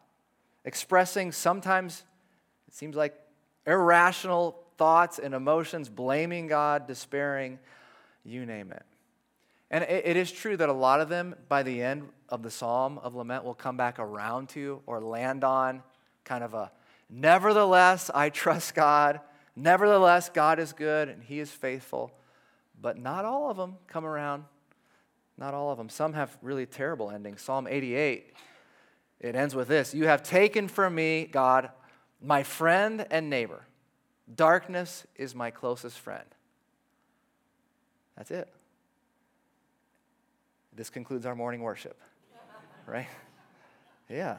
expressing 0.63 1.31
sometimes, 1.31 2.03
it 2.67 2.73
seems 2.73 2.95
like, 2.95 3.19
irrational 3.65 4.59
thoughts 4.77 5.19
and 5.19 5.33
emotions, 5.33 5.89
blaming 5.89 6.47
God, 6.47 6.87
despairing, 6.87 7.59
you 8.23 8.45
name 8.45 8.71
it. 8.71 8.83
And 9.71 9.83
it, 9.85 10.05
it 10.05 10.17
is 10.17 10.31
true 10.31 10.55
that 10.57 10.69
a 10.69 10.73
lot 10.73 11.01
of 11.01 11.09
them, 11.09 11.35
by 11.49 11.63
the 11.63 11.81
end 11.81 12.07
of 12.29 12.43
the 12.43 12.51
Psalm 12.51 12.99
of 12.99 13.15
Lament, 13.15 13.43
will 13.43 13.55
come 13.55 13.77
back 13.77 13.97
around 13.97 14.49
to 14.49 14.81
or 14.85 15.01
land 15.01 15.43
on 15.43 15.81
kind 16.25 16.43
of 16.43 16.53
a, 16.53 16.71
nevertheless, 17.09 18.11
I 18.13 18.29
trust 18.29 18.75
God. 18.75 19.19
Nevertheless, 19.55 20.29
God 20.29 20.59
is 20.59 20.73
good 20.73 21.09
and 21.09 21.23
he 21.23 21.39
is 21.39 21.49
faithful, 21.49 22.11
but 22.83 22.99
not 22.99 23.23
all 23.23 23.49
of 23.49 23.55
them 23.55 23.77
come 23.87 24.05
around. 24.05 24.43
Not 25.37 25.55
all 25.55 25.71
of 25.71 25.77
them. 25.79 25.89
Some 25.89 26.13
have 26.13 26.37
really 26.43 26.67
terrible 26.67 27.09
endings. 27.09 27.41
Psalm 27.41 27.65
88, 27.65 28.33
it 29.21 29.35
ends 29.35 29.55
with 29.55 29.69
this 29.69 29.95
You 29.95 30.05
have 30.05 30.21
taken 30.21 30.67
from 30.67 30.93
me, 30.93 31.25
God, 31.25 31.71
my 32.21 32.43
friend 32.43 33.07
and 33.09 33.29
neighbor. 33.29 33.65
Darkness 34.35 35.07
is 35.15 35.33
my 35.33 35.49
closest 35.49 35.97
friend. 35.97 36.25
That's 38.17 38.29
it. 38.29 38.47
This 40.75 40.89
concludes 40.89 41.25
our 41.25 41.35
morning 41.35 41.61
worship, 41.61 41.99
right? 42.85 43.07
Yeah. 44.09 44.37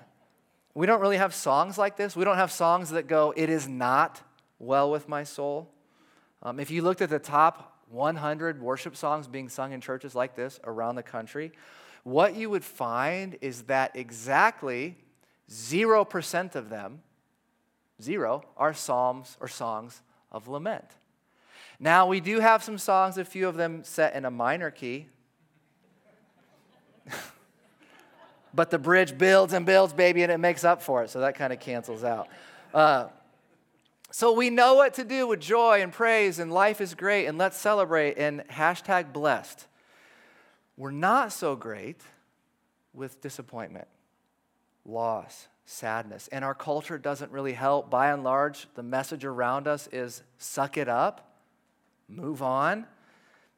We 0.75 0.87
don't 0.87 1.01
really 1.01 1.17
have 1.17 1.35
songs 1.35 1.79
like 1.79 1.97
this. 1.97 2.15
We 2.15 2.25
don't 2.25 2.37
have 2.37 2.53
songs 2.53 2.91
that 2.91 3.07
go, 3.07 3.33
It 3.37 3.49
is 3.49 3.67
not 3.67 4.21
well 4.59 4.91
with 4.91 5.09
my 5.09 5.25
soul. 5.25 5.71
Um, 6.43 6.61
if 6.61 6.71
you 6.71 6.83
looked 6.83 7.01
at 7.01 7.09
the 7.09 7.19
top 7.19 7.74
100 7.95 8.61
worship 8.61 8.97
songs 8.97 9.27
being 9.27 9.49
sung 9.49 9.73
in 9.73 9.81
churches 9.81 10.15
like 10.15 10.35
this 10.35 10.61
around 10.65 10.97
the 10.97 11.03
country, 11.03 11.53
what 12.03 12.35
you 12.35 12.51
would 12.51 12.65
find 12.65 13.39
is 13.41 13.63
that 13.63 13.97
exactly 13.97 14.97
0% 15.51 16.55
of 16.55 16.69
them, 16.69 17.03
zero, 18.03 18.45
are 18.57 18.75
psalms 18.75 19.37
or 19.41 19.49
songs 19.49 20.03
of 20.31 20.49
lament. 20.49 20.91
Now, 21.81 22.07
we 22.07 22.21
do 22.21 22.41
have 22.41 22.63
some 22.63 22.79
songs, 22.79 23.19
a 23.19 23.25
few 23.25 23.49
of 23.49 23.57
them 23.57 23.85
set 23.85 24.15
in 24.15 24.25
a 24.25 24.31
minor 24.31 24.71
key. 24.71 25.07
but 28.55 28.71
the 28.71 28.79
bridge 28.79 29.17
builds 29.19 29.53
and 29.53 29.67
builds, 29.67 29.93
baby, 29.93 30.23
and 30.23 30.31
it 30.31 30.39
makes 30.39 30.65
up 30.65 30.83
for 30.83 31.03
it. 31.03 31.11
So 31.11 31.21
that 31.21 31.35
kind 31.35 31.53
of 31.53 31.61
cancels 31.61 32.05
out. 32.05 32.29
Uh, 32.73 33.09
so 34.15 34.31
we 34.31 34.49
know 34.49 34.75
what 34.75 34.95
to 34.95 35.03
do 35.03 35.27
with 35.27 35.41
joy 35.41 35.83
and 35.83 35.93
praise, 35.93 36.39
and 36.39 36.53
life 36.53 36.81
is 36.81 36.95
great, 36.95 37.27
and 37.27 37.37
let's 37.37 37.59
celebrate, 37.59 38.17
and 38.17 38.47
hashtag 38.47 39.13
blessed. 39.13 39.67
We're 40.77 40.93
not 40.93 41.33
so 41.33 41.57
great 41.57 42.01
with 42.93 43.21
disappointment, 43.21 43.89
loss, 44.85 45.49
sadness. 45.67 46.29
And 46.29 46.45
our 46.45 46.55
culture 46.55 46.97
doesn't 46.97 47.33
really 47.33 47.55
help. 47.55 47.91
By 47.91 48.13
and 48.13 48.23
large, 48.23 48.69
the 48.77 48.85
message 48.85 49.25
around 49.25 49.67
us 49.67 49.89
is 49.91 50.23
suck 50.39 50.77
it 50.77 50.89
up, 50.89 51.41
move 52.07 52.41
on, 52.41 52.87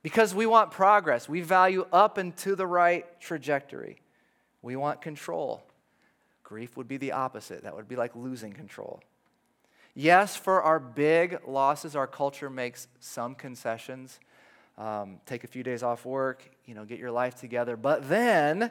because 0.02 0.34
we 0.34 0.46
want 0.46 0.70
progress. 0.70 1.28
We 1.28 1.42
value 1.42 1.86
up 1.92 2.16
and 2.16 2.34
to 2.38 2.56
the 2.56 2.66
right 2.66 3.04
trajectory. 3.20 4.00
We 4.62 4.74
want 4.74 5.02
control. 5.02 5.62
Grief 6.42 6.78
would 6.78 6.88
be 6.88 6.96
the 6.96 7.12
opposite. 7.12 7.64
That 7.64 7.76
would 7.76 7.88
be 7.88 7.96
like 7.96 8.16
losing 8.16 8.54
control. 8.54 9.02
Yes, 9.98 10.36
for 10.36 10.62
our 10.62 10.78
big 10.78 11.38
losses, 11.48 11.96
our 11.96 12.06
culture 12.06 12.50
makes 12.50 12.86
some 13.00 13.34
concessions. 13.34 14.20
Um, 14.76 15.20
take 15.24 15.42
a 15.42 15.46
few 15.46 15.62
days 15.62 15.82
off 15.82 16.04
work, 16.04 16.50
you 16.66 16.74
know, 16.74 16.84
get 16.84 16.98
your 16.98 17.10
life 17.10 17.36
together. 17.36 17.78
But 17.78 18.06
then 18.10 18.70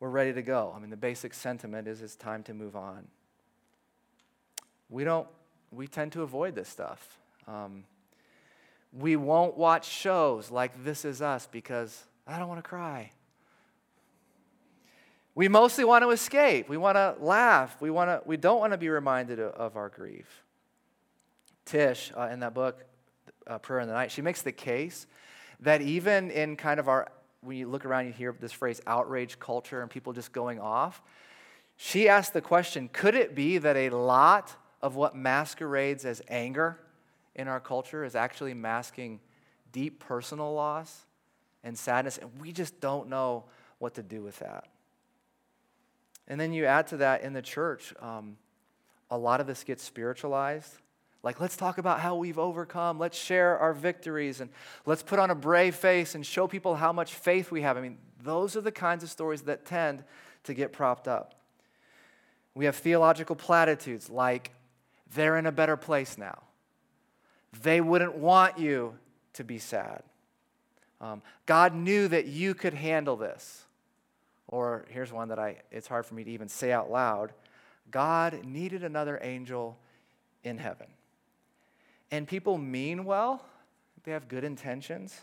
we're 0.00 0.08
ready 0.08 0.32
to 0.32 0.42
go. 0.42 0.72
I 0.74 0.80
mean, 0.80 0.90
the 0.90 0.96
basic 0.96 1.32
sentiment 1.32 1.86
is 1.86 2.02
it's 2.02 2.16
time 2.16 2.42
to 2.44 2.54
move 2.54 2.74
on. 2.74 3.06
We 4.88 5.04
don't, 5.04 5.28
we 5.70 5.86
tend 5.86 6.10
to 6.12 6.22
avoid 6.22 6.56
this 6.56 6.68
stuff. 6.68 7.16
Um, 7.46 7.84
we 8.92 9.14
won't 9.14 9.56
watch 9.56 9.88
shows 9.88 10.50
like 10.50 10.82
This 10.82 11.04
Is 11.04 11.22
Us 11.22 11.46
because 11.52 12.04
I 12.26 12.40
don't 12.40 12.48
want 12.48 12.58
to 12.58 12.68
cry. 12.68 13.12
We 15.34 15.48
mostly 15.48 15.84
want 15.84 16.02
to 16.02 16.10
escape. 16.10 16.68
We 16.68 16.76
want 16.76 16.96
to 16.96 17.14
laugh. 17.20 17.80
We, 17.80 17.90
want 17.90 18.08
to, 18.08 18.22
we 18.26 18.36
don't 18.36 18.58
want 18.58 18.72
to 18.72 18.78
be 18.78 18.88
reminded 18.88 19.38
of, 19.38 19.76
our 19.76 19.88
grief. 19.88 20.44
Tish, 21.64 22.12
uh, 22.16 22.28
in 22.32 22.40
that 22.40 22.52
book, 22.52 22.84
uh, 23.46 23.58
Prayer 23.58 23.80
in 23.80 23.88
the 23.88 23.94
Night, 23.94 24.10
she 24.10 24.22
makes 24.22 24.42
the 24.42 24.52
case 24.52 25.06
that 25.60 25.82
even 25.82 26.30
in 26.30 26.56
kind 26.56 26.80
of 26.80 26.88
our, 26.88 27.10
when 27.42 27.56
you 27.56 27.68
look 27.68 27.84
around, 27.84 28.06
you 28.06 28.12
hear 28.12 28.34
this 28.38 28.52
phrase 28.52 28.80
outrage 28.86 29.38
culture 29.38 29.82
and 29.82 29.90
people 29.90 30.12
just 30.12 30.32
going 30.32 30.58
off. 30.58 31.00
She 31.76 32.08
asked 32.08 32.32
the 32.32 32.42
question 32.42 32.90
could 32.92 33.14
it 33.14 33.34
be 33.34 33.58
that 33.58 33.76
a 33.76 33.90
lot 33.90 34.54
of 34.82 34.96
what 34.96 35.14
masquerades 35.14 36.04
as 36.04 36.20
anger 36.28 36.78
in 37.34 37.48
our 37.48 37.60
culture 37.60 38.04
is 38.04 38.14
actually 38.14 38.54
masking 38.54 39.20
deep 39.72 40.00
personal 40.00 40.52
loss 40.52 41.06
and 41.62 41.78
sadness? 41.78 42.18
And 42.18 42.30
we 42.40 42.52
just 42.52 42.80
don't 42.80 43.08
know 43.08 43.44
what 43.78 43.94
to 43.94 44.02
do 44.02 44.22
with 44.22 44.38
that. 44.40 44.68
And 46.30 46.40
then 46.40 46.52
you 46.52 46.64
add 46.64 46.86
to 46.86 46.98
that 46.98 47.22
in 47.22 47.32
the 47.32 47.42
church, 47.42 47.92
um, 48.00 48.36
a 49.10 49.18
lot 49.18 49.40
of 49.40 49.48
this 49.48 49.64
gets 49.64 49.82
spiritualized. 49.82 50.72
Like, 51.24 51.40
let's 51.40 51.56
talk 51.56 51.78
about 51.78 51.98
how 51.98 52.14
we've 52.14 52.38
overcome. 52.38 53.00
Let's 53.00 53.18
share 53.18 53.58
our 53.58 53.74
victories 53.74 54.40
and 54.40 54.48
let's 54.86 55.02
put 55.02 55.18
on 55.18 55.30
a 55.30 55.34
brave 55.34 55.74
face 55.74 56.14
and 56.14 56.24
show 56.24 56.46
people 56.46 56.76
how 56.76 56.92
much 56.92 57.14
faith 57.14 57.50
we 57.50 57.62
have. 57.62 57.76
I 57.76 57.80
mean, 57.80 57.98
those 58.22 58.54
are 58.54 58.60
the 58.60 58.70
kinds 58.70 59.02
of 59.02 59.10
stories 59.10 59.42
that 59.42 59.66
tend 59.66 60.04
to 60.44 60.54
get 60.54 60.72
propped 60.72 61.08
up. 61.08 61.34
We 62.54 62.64
have 62.66 62.76
theological 62.76 63.34
platitudes 63.34 64.08
like, 64.08 64.52
they're 65.12 65.36
in 65.36 65.46
a 65.46 65.52
better 65.52 65.76
place 65.76 66.16
now. 66.16 66.44
They 67.60 67.80
wouldn't 67.80 68.14
want 68.14 68.56
you 68.56 68.94
to 69.32 69.42
be 69.42 69.58
sad. 69.58 70.04
Um, 71.00 71.22
God 71.46 71.74
knew 71.74 72.06
that 72.06 72.26
you 72.26 72.54
could 72.54 72.74
handle 72.74 73.16
this. 73.16 73.64
Or 74.50 74.84
here's 74.88 75.12
one 75.12 75.28
that 75.28 75.38
I, 75.38 75.58
it's 75.70 75.86
hard 75.86 76.04
for 76.04 76.14
me 76.14 76.24
to 76.24 76.30
even 76.30 76.48
say 76.48 76.72
out 76.72 76.90
loud 76.90 77.32
God 77.90 78.44
needed 78.44 78.84
another 78.84 79.18
angel 79.22 79.78
in 80.44 80.58
heaven. 80.58 80.86
And 82.10 82.26
people 82.26 82.58
mean 82.58 83.04
well, 83.04 83.44
they 84.04 84.12
have 84.12 84.28
good 84.28 84.44
intentions, 84.44 85.20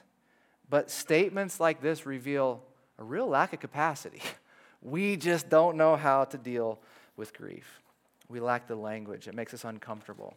but 0.69 0.89
statements 0.89 1.59
like 1.59 1.81
this 1.81 2.05
reveal 2.05 2.63
a 2.97 3.03
real 3.03 3.27
lack 3.27 3.53
of 3.53 3.59
capacity. 3.59 4.21
We 4.79 5.17
just 5.17 5.49
don't 5.49 5.75
know 5.75 5.95
how 5.95 6.25
to 6.25 6.37
deal 6.37 6.77
with 7.17 7.33
grief. 7.33 7.81
We 8.29 8.39
lack 8.39 8.67
the 8.67 8.75
language, 8.75 9.27
it 9.27 9.33
makes 9.33 9.51
us 9.51 9.65
uncomfortable. 9.65 10.35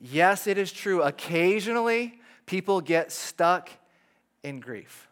Yes, 0.00 0.46
it 0.46 0.58
is 0.58 0.70
true. 0.70 1.02
Occasionally, 1.02 2.20
people 2.46 2.80
get 2.80 3.10
stuck 3.10 3.68
in 4.44 4.60
grief. 4.60 5.08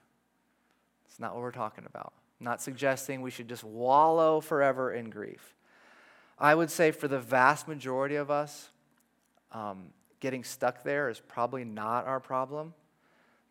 It's 1.08 1.18
not 1.18 1.34
what 1.34 1.42
we're 1.42 1.50
talking 1.50 1.84
about 1.84 2.12
not 2.42 2.60
suggesting 2.60 3.22
we 3.22 3.30
should 3.30 3.48
just 3.48 3.64
wallow 3.64 4.40
forever 4.40 4.92
in 4.92 5.10
grief. 5.10 5.54
I 6.38 6.54
would 6.54 6.70
say 6.70 6.90
for 6.90 7.08
the 7.08 7.20
vast 7.20 7.68
majority 7.68 8.16
of 8.16 8.30
us, 8.30 8.70
um, 9.52 9.88
getting 10.20 10.44
stuck 10.44 10.82
there 10.82 11.08
is 11.08 11.20
probably 11.20 11.64
not 11.64 12.06
our 12.06 12.20
problem. 12.20 12.74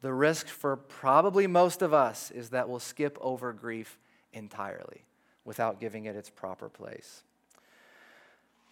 The 0.02 0.14
risk 0.14 0.48
for 0.48 0.76
probably 0.76 1.48
most 1.48 1.82
of 1.82 1.94
us 1.94 2.32
is 2.32 2.50
that 2.50 2.68
we'll 2.68 2.80
skip 2.80 3.18
over 3.22 3.54
grief 3.54 4.00
entirely 4.34 5.06
without 5.46 5.80
giving 5.80 6.06
it 6.06 6.16
its 6.16 6.30
proper 6.30 6.70
place. 6.70 7.24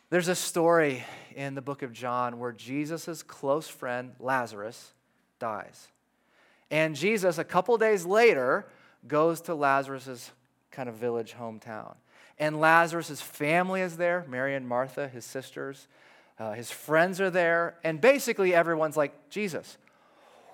There's 0.09 0.27
a 0.27 0.35
story 0.35 1.03
in 1.35 1.53
the 1.53 1.61
book 1.61 1.83
of 1.83 1.93
John 1.93 2.39
where 2.39 2.51
Jesus' 2.51 3.21
close 3.21 3.67
friend, 3.67 4.13
Lazarus, 4.19 4.93
dies. 5.37 5.87
And 6.71 6.95
Jesus, 6.95 7.37
a 7.37 7.43
couple 7.43 7.77
days 7.77 8.05
later, 8.05 8.65
goes 9.07 9.41
to 9.41 9.55
Lazarus' 9.55 10.31
kind 10.71 10.89
of 10.89 10.95
village 10.95 11.35
hometown. 11.39 11.95
And 12.37 12.59
Lazarus' 12.59 13.21
family 13.21 13.81
is 13.81 13.97
there 13.97 14.25
Mary 14.27 14.55
and 14.55 14.67
Martha, 14.67 15.07
his 15.07 15.25
sisters. 15.25 15.87
Uh, 16.37 16.53
his 16.53 16.71
friends 16.71 17.19
are 17.19 17.29
there. 17.29 17.75
And 17.83 17.99
basically, 17.99 18.55
everyone's 18.55 18.95
like, 18.95 19.29
Jesus, 19.29 19.77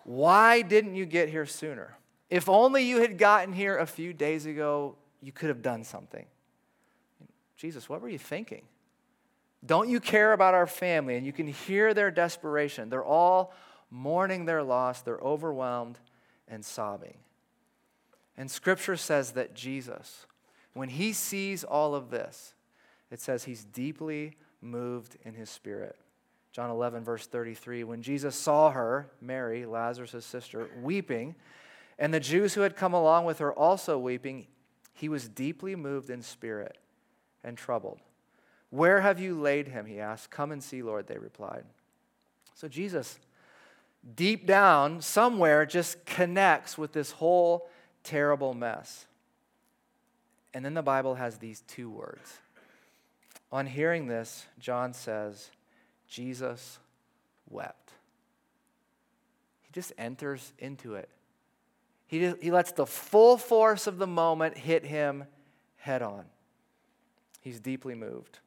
why 0.03 0.61
didn't 0.61 0.95
you 0.95 1.05
get 1.05 1.29
here 1.29 1.45
sooner? 1.45 1.95
If 2.29 2.49
only 2.49 2.83
you 2.83 3.01
had 3.01 3.17
gotten 3.17 3.53
here 3.53 3.77
a 3.77 3.85
few 3.85 4.13
days 4.13 4.45
ago, 4.45 4.95
you 5.21 5.31
could 5.31 5.49
have 5.49 5.61
done 5.61 5.83
something. 5.83 6.25
Jesus, 7.55 7.87
what 7.87 8.01
were 8.01 8.09
you 8.09 8.17
thinking? 8.17 8.63
Don't 9.65 9.89
you 9.89 9.99
care 9.99 10.33
about 10.33 10.53
our 10.53 10.67
family? 10.67 11.15
And 11.15 11.25
you 11.25 11.33
can 11.33 11.47
hear 11.47 11.93
their 11.93 12.11
desperation. 12.11 12.89
They're 12.89 13.05
all 13.05 13.53
mourning 13.91 14.45
their 14.45 14.63
loss, 14.63 15.01
they're 15.01 15.19
overwhelmed 15.19 15.99
and 16.47 16.65
sobbing. 16.65 17.17
And 18.37 18.51
scripture 18.51 18.97
says 18.97 19.31
that 19.31 19.53
Jesus, 19.53 20.25
when 20.73 20.89
he 20.89 21.13
sees 21.13 21.63
all 21.63 21.95
of 21.95 22.09
this, 22.09 22.53
it 23.09 23.21
says 23.21 23.43
he's 23.43 23.63
deeply 23.63 24.37
moved 24.61 25.17
in 25.23 25.33
his 25.33 25.49
spirit. 25.49 25.95
John 26.51 26.69
11, 26.69 27.03
verse 27.03 27.27
33, 27.27 27.83
when 27.83 28.01
Jesus 28.01 28.35
saw 28.35 28.71
her, 28.71 29.11
Mary, 29.21 29.65
Lazarus' 29.65 30.25
sister, 30.25 30.69
weeping, 30.81 31.35
and 31.99 32.13
the 32.13 32.19
Jews 32.19 32.53
who 32.53 32.61
had 32.61 32.75
come 32.75 32.93
along 32.93 33.25
with 33.25 33.39
her 33.39 33.53
also 33.53 33.97
weeping, 33.97 34.47
he 34.93 35.09
was 35.09 35.27
deeply 35.27 35.75
moved 35.75 36.09
in 36.09 36.21
spirit 36.21 36.77
and 37.43 37.57
troubled. 37.57 37.99
Where 38.69 39.01
have 39.01 39.19
you 39.19 39.39
laid 39.39 39.67
him? 39.67 39.85
He 39.85 39.99
asked. 39.99 40.31
Come 40.31 40.51
and 40.51 40.63
see, 40.63 40.81
Lord, 40.81 41.07
they 41.07 41.17
replied. 41.17 41.63
So 42.53 42.67
Jesus, 42.67 43.19
deep 44.15 44.47
down, 44.47 45.01
somewhere, 45.01 45.65
just 45.65 46.05
connects 46.05 46.77
with 46.77 46.93
this 46.93 47.11
whole 47.11 47.69
terrible 48.05 48.53
mess. 48.53 49.05
And 50.53 50.63
then 50.63 50.73
the 50.73 50.81
Bible 50.81 51.15
has 51.15 51.37
these 51.37 51.61
two 51.67 51.89
words. 51.89 52.39
On 53.51 53.65
hearing 53.65 54.07
this, 54.07 54.45
John 54.59 54.93
says, 54.93 55.49
Jesus 56.07 56.79
wept. 57.49 57.91
He 59.63 59.71
just 59.73 59.91
enters 59.97 60.53
into 60.57 60.95
it. 60.95 61.09
He, 62.07 62.33
he 62.41 62.51
lets 62.51 62.71
the 62.71 62.85
full 62.85 63.37
force 63.37 63.87
of 63.87 63.97
the 63.97 64.07
moment 64.07 64.57
hit 64.57 64.85
him 64.85 65.25
head 65.77 66.01
on. 66.01 66.25
He's 67.41 67.59
deeply 67.59 67.95
moved. 67.95 68.39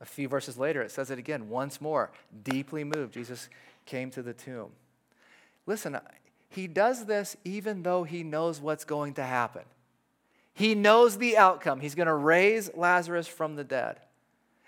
A 0.00 0.04
few 0.04 0.28
verses 0.28 0.58
later, 0.58 0.82
it 0.82 0.90
says 0.90 1.10
it 1.10 1.18
again, 1.18 1.48
once 1.48 1.80
more, 1.80 2.10
deeply 2.42 2.84
moved. 2.84 3.14
Jesus 3.14 3.48
came 3.86 4.10
to 4.10 4.22
the 4.22 4.34
tomb. 4.34 4.70
Listen, 5.64 5.98
he 6.56 6.66
does 6.66 7.04
this 7.04 7.36
even 7.44 7.82
though 7.82 8.02
he 8.02 8.22
knows 8.22 8.60
what's 8.60 8.84
going 8.84 9.14
to 9.14 9.22
happen. 9.22 9.62
He 10.54 10.74
knows 10.74 11.18
the 11.18 11.36
outcome. 11.36 11.80
He's 11.80 11.94
going 11.94 12.06
to 12.06 12.14
raise 12.14 12.74
Lazarus 12.74 13.28
from 13.28 13.56
the 13.56 13.64
dead. 13.64 14.00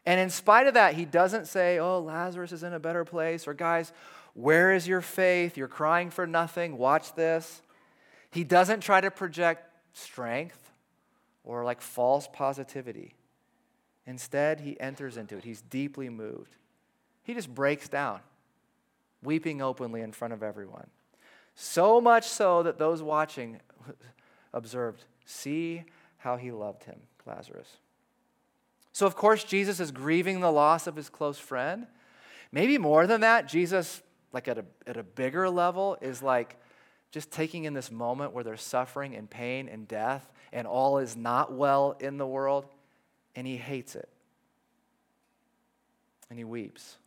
And 0.05 0.21
in 0.21 0.29
spite 0.29 0.67
of 0.67 0.75
that, 0.75 0.95
he 0.95 1.07
doesn't 1.07 1.47
say, 1.47 1.79
Oh, 1.79 1.99
Lazarus 2.01 2.53
is 2.53 2.63
in 2.63 2.75
a 2.75 2.79
better 2.79 3.05
place, 3.05 3.49
or 3.49 3.55
guys, 3.55 3.93
where 4.35 4.73
is 4.73 4.87
your 4.87 5.01
faith? 5.01 5.57
You're 5.57 5.67
crying 5.67 6.11
for 6.11 6.27
nothing. 6.27 6.77
Watch 6.77 7.15
this. 7.15 7.63
He 8.31 8.45
doesn't 8.45 8.81
try 8.81 9.01
to 9.01 9.11
project 9.11 9.65
strength 9.95 10.71
or 11.43 11.65
like 11.65 11.81
false 11.81 12.29
positivity. 12.33 13.15
Instead, 14.07 14.61
he 14.61 14.79
enters 14.79 15.17
into 15.17 15.39
it. 15.39 15.45
He's 15.45 15.63
deeply 15.63 16.11
moved. 16.11 16.57
He 17.23 17.35
just 17.35 17.55
breaks 17.55 17.89
down, 17.89 18.21
weeping 19.23 19.63
openly 19.63 20.03
in 20.03 20.13
front 20.13 20.35
of 20.35 20.43
everyone. 20.43 20.89
So 21.61 22.01
much 22.01 22.29
so 22.29 22.63
that 22.63 22.79
those 22.79 23.03
watching 23.03 23.59
observed, 24.53 25.05
see 25.25 25.83
how 26.19 26.37
he 26.37 26.53
loved 26.53 26.85
him, 26.85 27.01
Lazarus. 27.27 27.79
So, 28.93 29.07
of 29.07 29.17
course, 29.17 29.43
Jesus 29.43 29.81
is 29.81 29.91
grieving 29.91 30.39
the 30.39 30.53
loss 30.53 30.87
of 30.87 30.95
his 30.95 31.09
close 31.09 31.37
friend. 31.37 31.89
Maybe 32.53 32.79
more 32.79 33.09
than 33.09 33.23
that, 33.23 33.49
Jesus, 33.49 34.01
like 34.33 34.47
at 34.47 34.59
a, 34.59 34.65
at 34.87 34.97
a 34.97 35.03
bigger 35.03 35.51
level, 35.51 35.99
is 36.01 36.23
like 36.23 36.61
just 37.11 37.33
taking 37.33 37.65
in 37.65 37.75
this 37.75 37.91
moment 37.91 38.33
where 38.33 38.45
there's 38.45 38.63
suffering 38.63 39.17
and 39.17 39.29
pain 39.29 39.69
and 39.69 39.89
death 39.89 40.31
and 40.53 40.65
all 40.65 40.99
is 40.99 41.17
not 41.17 41.53
well 41.53 41.97
in 41.99 42.19
the 42.19 42.27
world, 42.27 42.67
and 43.35 43.49
he 43.49 43.57
hates 43.57 43.97
it. 43.97 44.09
And 46.31 46.39
he 46.39 46.45
weeps. 46.45 46.99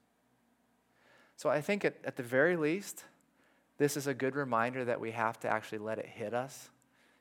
So 1.37 1.49
I 1.49 1.61
think 1.61 1.85
at, 1.85 1.95
at 2.03 2.17
the 2.17 2.23
very 2.23 2.57
least, 2.57 3.05
this 3.81 3.97
is 3.97 4.05
a 4.05 4.13
good 4.13 4.35
reminder 4.35 4.85
that 4.85 4.99
we 4.99 5.09
have 5.09 5.39
to 5.39 5.49
actually 5.49 5.79
let 5.79 5.97
it 5.97 6.05
hit 6.05 6.35
us. 6.35 6.69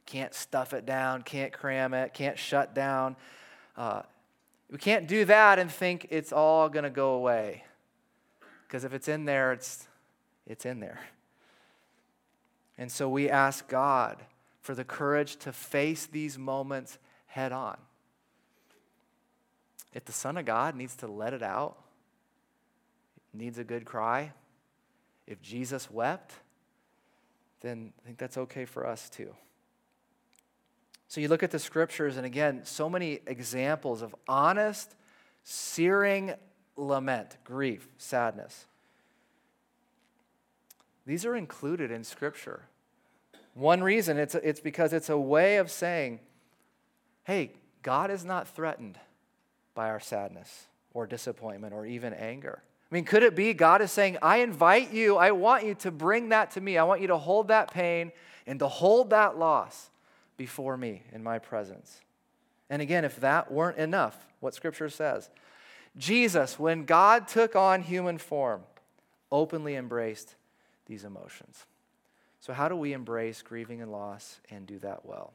Can't 0.05 0.35
stuff 0.35 0.75
it 0.75 0.85
down, 0.85 1.23
can't 1.23 1.55
cram 1.55 1.95
it, 1.95 2.13
can't 2.13 2.39
shut 2.39 2.75
down. 2.75 3.17
Uh, 3.79 4.03
we 4.71 4.77
can't 4.77 5.09
do 5.09 5.25
that 5.25 5.59
and 5.59 5.71
think 5.71 6.09
it's 6.11 6.35
all 6.35 6.69
going 6.69 6.83
to 6.83 6.91
go 6.91 7.15
away. 7.15 7.65
Because 8.67 8.85
if 8.85 8.93
it's 8.93 9.09
in 9.09 9.25
there, 9.25 9.55
it's, 9.55 9.89
it's 10.47 10.67
in 10.67 10.81
there. 10.81 11.01
And 12.77 12.93
so 12.93 13.09
we 13.09 13.31
ask 13.31 13.67
God 13.67 14.19
for 14.61 14.75
the 14.75 14.85
courage 14.85 15.37
to 15.37 15.55
face 15.55 16.05
these 16.05 16.37
moments 16.37 16.99
head 17.25 17.53
on. 17.53 17.79
If 19.95 20.05
the 20.05 20.13
Son 20.13 20.37
of 20.37 20.45
God 20.45 20.77
needs 20.77 20.95
to 20.97 21.07
let 21.07 21.33
it 21.33 21.43
out, 21.43 21.79
needs 23.33 23.57
a 23.57 23.65
good 23.65 23.87
cry, 23.87 24.35
if 25.27 25.41
Jesus 25.41 25.91
wept, 25.91 26.35
then 27.61 27.93
I 28.03 28.07
think 28.07 28.19
that's 28.19 28.39
okay 28.39 28.65
for 28.65 28.87
us 28.87 29.09
too. 29.09 29.35
So 31.09 31.21
you 31.21 31.29
look 31.29 31.43
at 31.43 31.51
the 31.51 31.59
scriptures, 31.59 32.17
and 32.17 32.25
again, 32.25 32.61
so 32.65 32.89
many 32.89 33.21
examples 33.27 34.01
of 34.01 34.15
honest, 34.29 34.95
searing 35.43 36.35
lament, 36.77 37.37
grief, 37.45 37.89
sadness. 37.99 38.67
These 41.07 41.25
are 41.25 41.35
included 41.35 41.91
in 41.91 42.05
scripture. 42.05 42.63
One 43.55 43.83
reason 43.83 44.19
it's, 44.19 44.37
it's 44.37 44.61
because 44.61 44.93
it's 44.93 45.09
a 45.09 45.19
way 45.19 45.57
of 45.57 45.71
saying, 45.71 46.21
hey, 47.25 47.53
God 47.83 48.11
is 48.11 48.25
not 48.25 48.47
threatened 48.47 48.99
by 49.75 49.89
our 49.89 50.01
sadness 50.01 50.67
or 50.95 51.07
disappointment 51.07 51.75
or 51.75 51.87
even 51.87 52.13
anger. 52.13 52.63
I 52.91 52.95
mean, 52.95 53.05
could 53.05 53.23
it 53.23 53.37
be 53.37 53.55
God 53.55 53.83
is 53.83 53.93
saying, 53.93 54.19
I 54.21 54.39
invite 54.39 54.93
you, 54.93 55.17
I 55.17 55.31
want 55.31 55.65
you 55.65 55.75
to 55.77 55.91
bring 55.91 56.31
that 56.31 56.53
to 56.53 56.61
me. 56.61 56.77
I 56.77 56.83
want 56.83 57.01
you 57.01 57.07
to 57.09 57.19
hold 57.19 57.49
that 57.49 57.71
pain 57.71 58.11
and 58.47 58.59
to 58.59 58.69
hold 58.69 59.11
that 59.11 59.39
loss 59.39 59.91
before 60.37 60.77
me 60.77 61.03
in 61.13 61.23
my 61.23 61.39
presence. 61.39 62.01
And 62.69 62.83
again, 62.83 63.05
if 63.05 63.21
that 63.21 63.53
weren't 63.53 63.79
enough, 63.79 64.27
what 64.41 64.55
Scripture 64.55 64.89
says, 64.89 65.31
Jesus, 65.97 66.59
when 66.59 66.85
God 66.85 67.29
took 67.29 67.55
on 67.55 67.83
human 67.83 68.19
form, 68.19 68.63
openly 69.31 69.77
embraced 69.77 70.35
these 70.87 71.05
emotions. 71.05 71.67
So, 72.41 72.53
how 72.53 72.69
do 72.69 72.77
we 72.77 72.93
embrace 72.93 73.43
grieving 73.43 73.83
and 73.83 73.93
loss 73.93 74.41
and 74.51 74.67
do 74.67 74.79
that 74.81 75.05
well? 75.05 75.35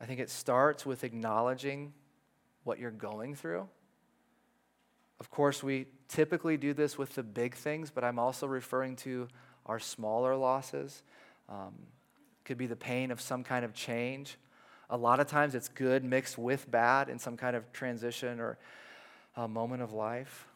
I 0.00 0.04
think 0.04 0.20
it 0.20 0.30
starts 0.30 0.84
with 0.84 1.04
acknowledging 1.04 1.92
what 2.64 2.78
you're 2.78 2.90
going 2.90 3.34
through. 3.34 3.68
Of 5.20 5.30
course, 5.30 5.62
we 5.62 5.86
typically 6.08 6.56
do 6.56 6.72
this 6.72 6.96
with 6.96 7.14
the 7.14 7.22
big 7.22 7.54
things, 7.54 7.90
but 7.90 8.04
I'm 8.04 8.18
also 8.18 8.46
referring 8.46 8.96
to 8.96 9.28
our 9.66 9.78
smaller 9.78 10.36
losses. 10.36 11.02
Um, 11.48 11.74
could 12.44 12.58
be 12.58 12.66
the 12.66 12.76
pain 12.76 13.10
of 13.10 13.20
some 13.20 13.44
kind 13.44 13.64
of 13.64 13.74
change. 13.74 14.38
A 14.88 14.96
lot 14.96 15.20
of 15.20 15.26
times 15.26 15.54
it's 15.54 15.68
good 15.68 16.02
mixed 16.02 16.38
with 16.38 16.70
bad 16.70 17.10
in 17.10 17.18
some 17.18 17.36
kind 17.36 17.54
of 17.54 17.70
transition 17.72 18.40
or 18.40 18.56
a 19.36 19.46
moment 19.46 19.82
of 19.82 19.92
life. 19.92 20.46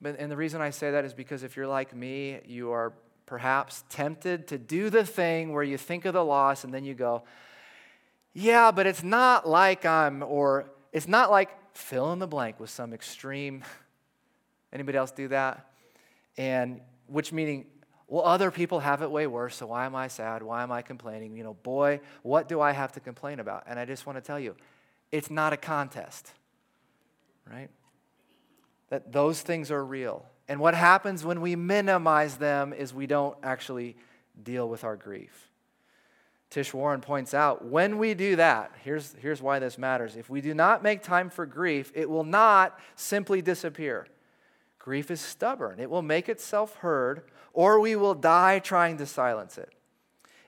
But, 0.00 0.18
and 0.18 0.30
the 0.30 0.36
reason 0.36 0.62
I 0.62 0.70
say 0.70 0.92
that 0.92 1.04
is 1.04 1.12
because 1.12 1.42
if 1.42 1.56
you're 1.56 1.66
like 1.66 1.94
me, 1.94 2.40
you 2.46 2.72
are 2.72 2.94
perhaps 3.26 3.84
tempted 3.90 4.48
to 4.48 4.58
do 4.58 4.88
the 4.88 5.04
thing 5.04 5.52
where 5.52 5.62
you 5.62 5.76
think 5.76 6.04
of 6.04 6.14
the 6.14 6.24
loss 6.24 6.64
and 6.64 6.72
then 6.72 6.84
you 6.84 6.94
go, 6.94 7.22
yeah, 8.32 8.70
but 8.70 8.86
it's 8.86 9.02
not 9.02 9.46
like 9.46 9.84
I'm, 9.84 10.22
or 10.22 10.70
it's 10.92 11.06
not 11.08 11.30
like 11.30 11.50
fill 11.74 12.12
in 12.12 12.18
the 12.18 12.26
blank 12.26 12.58
with 12.58 12.70
some 12.70 12.92
extreme. 12.92 13.64
Anybody 14.72 14.98
else 14.98 15.10
do 15.10 15.28
that? 15.28 15.70
And 16.36 16.80
which 17.06 17.32
meaning, 17.32 17.66
well, 18.08 18.24
other 18.24 18.50
people 18.50 18.80
have 18.80 19.02
it 19.02 19.10
way 19.10 19.26
worse, 19.26 19.56
so 19.56 19.66
why 19.66 19.86
am 19.86 19.94
I 19.94 20.08
sad? 20.08 20.42
Why 20.42 20.62
am 20.62 20.72
I 20.72 20.82
complaining? 20.82 21.36
You 21.36 21.44
know, 21.44 21.54
boy, 21.54 22.00
what 22.22 22.48
do 22.48 22.60
I 22.60 22.72
have 22.72 22.92
to 22.92 23.00
complain 23.00 23.40
about? 23.40 23.64
And 23.66 23.78
I 23.78 23.84
just 23.84 24.06
want 24.06 24.16
to 24.16 24.22
tell 24.22 24.38
you, 24.38 24.56
it's 25.12 25.30
not 25.30 25.52
a 25.52 25.56
contest, 25.56 26.32
right? 27.50 27.70
That 28.90 29.12
those 29.12 29.42
things 29.42 29.70
are 29.70 29.84
real. 29.84 30.26
And 30.48 30.60
what 30.60 30.74
happens 30.74 31.24
when 31.24 31.40
we 31.40 31.56
minimize 31.56 32.36
them 32.36 32.72
is 32.72 32.92
we 32.92 33.06
don't 33.06 33.36
actually 33.42 33.96
deal 34.42 34.68
with 34.68 34.84
our 34.84 34.96
grief. 34.96 35.50
Tish 36.54 36.72
Warren 36.72 37.00
points 37.00 37.34
out 37.34 37.64
when 37.64 37.98
we 37.98 38.14
do 38.14 38.36
that, 38.36 38.70
here's, 38.84 39.16
here's 39.20 39.42
why 39.42 39.58
this 39.58 39.76
matters. 39.76 40.14
If 40.14 40.30
we 40.30 40.40
do 40.40 40.54
not 40.54 40.84
make 40.84 41.02
time 41.02 41.28
for 41.28 41.46
grief, 41.46 41.90
it 41.96 42.08
will 42.08 42.22
not 42.22 42.78
simply 42.94 43.42
disappear. 43.42 44.06
Grief 44.78 45.10
is 45.10 45.20
stubborn, 45.20 45.80
it 45.80 45.90
will 45.90 46.00
make 46.00 46.28
itself 46.28 46.76
heard, 46.76 47.24
or 47.52 47.80
we 47.80 47.96
will 47.96 48.14
die 48.14 48.60
trying 48.60 48.98
to 48.98 49.04
silence 49.04 49.58
it. 49.58 49.72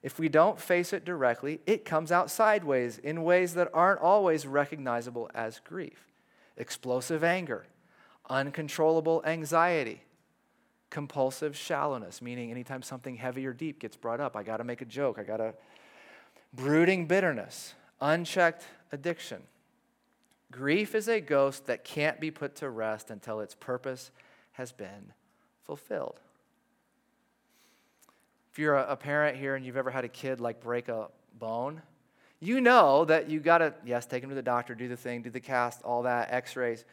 If 0.00 0.16
we 0.16 0.28
don't 0.28 0.60
face 0.60 0.92
it 0.92 1.04
directly, 1.04 1.58
it 1.66 1.84
comes 1.84 2.12
out 2.12 2.30
sideways 2.30 2.98
in 2.98 3.24
ways 3.24 3.54
that 3.54 3.70
aren't 3.74 4.00
always 4.00 4.46
recognizable 4.46 5.28
as 5.34 5.60
grief. 5.64 6.06
Explosive 6.56 7.24
anger, 7.24 7.66
uncontrollable 8.30 9.24
anxiety, 9.26 10.02
compulsive 10.88 11.56
shallowness, 11.56 12.22
meaning 12.22 12.52
anytime 12.52 12.82
something 12.82 13.16
heavy 13.16 13.44
or 13.44 13.52
deep 13.52 13.80
gets 13.80 13.96
brought 13.96 14.20
up, 14.20 14.36
I 14.36 14.44
got 14.44 14.58
to 14.58 14.64
make 14.64 14.82
a 14.82 14.84
joke, 14.86 15.18
I 15.18 15.24
got 15.24 15.38
to. 15.38 15.52
Brooding 16.56 17.06
bitterness, 17.06 17.74
unchecked 18.00 18.64
addiction. 18.90 19.42
Grief 20.50 20.94
is 20.94 21.06
a 21.06 21.20
ghost 21.20 21.66
that 21.66 21.84
can't 21.84 22.18
be 22.18 22.30
put 22.30 22.56
to 22.56 22.70
rest 22.70 23.10
until 23.10 23.40
its 23.40 23.54
purpose 23.54 24.10
has 24.52 24.72
been 24.72 25.12
fulfilled. 25.64 26.18
If 28.50 28.58
you're 28.58 28.74
a 28.74 28.96
parent 28.96 29.36
here 29.36 29.54
and 29.54 29.66
you've 29.66 29.76
ever 29.76 29.90
had 29.90 30.06
a 30.06 30.08
kid 30.08 30.40
like 30.40 30.62
break 30.62 30.88
a 30.88 31.08
bone, 31.38 31.82
you 32.40 32.62
know 32.62 33.04
that 33.04 33.28
you 33.28 33.38
got 33.38 33.58
to, 33.58 33.74
yes, 33.84 34.06
take 34.06 34.22
him 34.22 34.30
to 34.30 34.34
the 34.34 34.40
doctor, 34.40 34.74
do 34.74 34.88
the 34.88 34.96
thing, 34.96 35.20
do 35.20 35.28
the 35.28 35.40
cast, 35.40 35.82
all 35.82 36.04
that, 36.04 36.32
x 36.32 36.56
rays. 36.56 36.86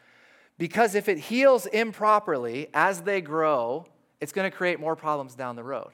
Because 0.58 0.94
if 0.94 1.08
it 1.08 1.16
heals 1.16 1.64
improperly 1.64 2.68
as 2.74 3.00
they 3.00 3.22
grow, 3.22 3.86
it's 4.20 4.32
going 4.32 4.50
to 4.50 4.54
create 4.54 4.78
more 4.78 4.94
problems 4.94 5.34
down 5.34 5.56
the 5.56 5.64
road. 5.64 5.90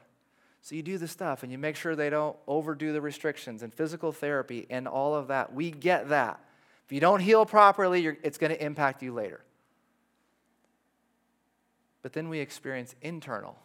So 0.61 0.75
you 0.75 0.83
do 0.83 0.97
the 0.97 1.07
stuff 1.07 1.43
and 1.43 1.51
you 1.51 1.57
make 1.57 1.75
sure 1.75 1.95
they 1.95 2.09
don't 2.09 2.37
overdo 2.47 2.93
the 2.93 3.01
restrictions 3.01 3.63
and 3.63 3.73
physical 3.73 4.11
therapy 4.11 4.67
and 4.69 4.87
all 4.87 5.15
of 5.15 5.27
that. 5.29 5.53
We 5.53 5.71
get 5.71 6.09
that. 6.09 6.39
If 6.85 6.91
you 6.91 6.99
don't 6.99 7.19
heal 7.19 7.45
properly, 7.45 8.05
it's 8.05 8.37
going 8.37 8.51
to 8.51 8.63
impact 8.63 9.01
you 9.01 9.13
later. 9.13 9.41
But 12.03 12.13
then 12.13 12.29
we 12.29 12.39
experience 12.39 12.95
internal, 13.01 13.57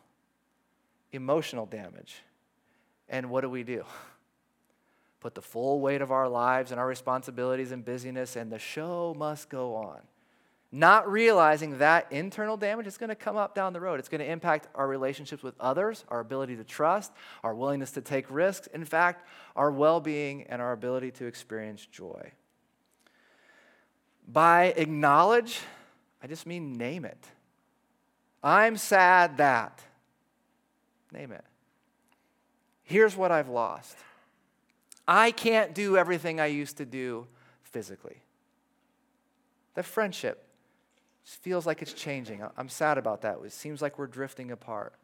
emotional 1.12 1.66
damage. 1.66 2.22
And 3.08 3.30
what 3.30 3.42
do 3.42 3.50
we 3.50 3.62
do? 3.62 3.84
Put 5.20 5.34
the 5.34 5.42
full 5.42 5.80
weight 5.80 6.02
of 6.02 6.10
our 6.12 6.28
lives 6.28 6.70
and 6.70 6.80
our 6.80 6.86
responsibilities 6.86 7.72
and 7.72 7.84
busyness, 7.84 8.36
and 8.36 8.50
the 8.50 8.58
show 8.58 9.14
must 9.16 9.48
go 9.48 9.74
on 9.74 10.00
not 10.76 11.10
realizing 11.10 11.78
that 11.78 12.06
internal 12.10 12.58
damage 12.58 12.86
is 12.86 12.98
going 12.98 13.08
to 13.08 13.14
come 13.14 13.36
up 13.36 13.54
down 13.54 13.72
the 13.72 13.80
road. 13.80 13.98
It's 13.98 14.10
going 14.10 14.20
to 14.20 14.30
impact 14.30 14.68
our 14.74 14.86
relationships 14.86 15.42
with 15.42 15.54
others, 15.58 16.04
our 16.08 16.20
ability 16.20 16.56
to 16.56 16.64
trust, 16.64 17.12
our 17.42 17.54
willingness 17.54 17.92
to 17.92 18.02
take 18.02 18.30
risks, 18.30 18.66
in 18.68 18.84
fact, 18.84 19.26
our 19.56 19.70
well 19.70 20.00
being 20.00 20.42
and 20.44 20.60
our 20.60 20.72
ability 20.72 21.12
to 21.12 21.24
experience 21.24 21.86
joy. 21.86 22.30
By 24.28 24.74
acknowledge, 24.76 25.60
I 26.22 26.26
just 26.26 26.46
mean 26.46 26.74
name 26.74 27.06
it. 27.06 27.24
I'm 28.42 28.76
sad 28.76 29.38
that. 29.38 29.82
Name 31.10 31.32
it. 31.32 31.44
Here's 32.82 33.16
what 33.16 33.32
I've 33.32 33.48
lost 33.48 33.96
I 35.08 35.30
can't 35.30 35.74
do 35.74 35.96
everything 35.96 36.38
I 36.38 36.46
used 36.46 36.76
to 36.76 36.84
do 36.84 37.28
physically. 37.62 38.20
The 39.74 39.82
friendship 39.82 40.45
feels 41.34 41.66
like 41.66 41.82
it's 41.82 41.92
changing. 41.92 42.42
I'm 42.56 42.68
sad 42.68 42.98
about 42.98 43.22
that. 43.22 43.38
It 43.44 43.52
seems 43.52 43.82
like 43.82 43.98
we're 43.98 44.06
drifting 44.06 44.52
apart. 44.52 44.94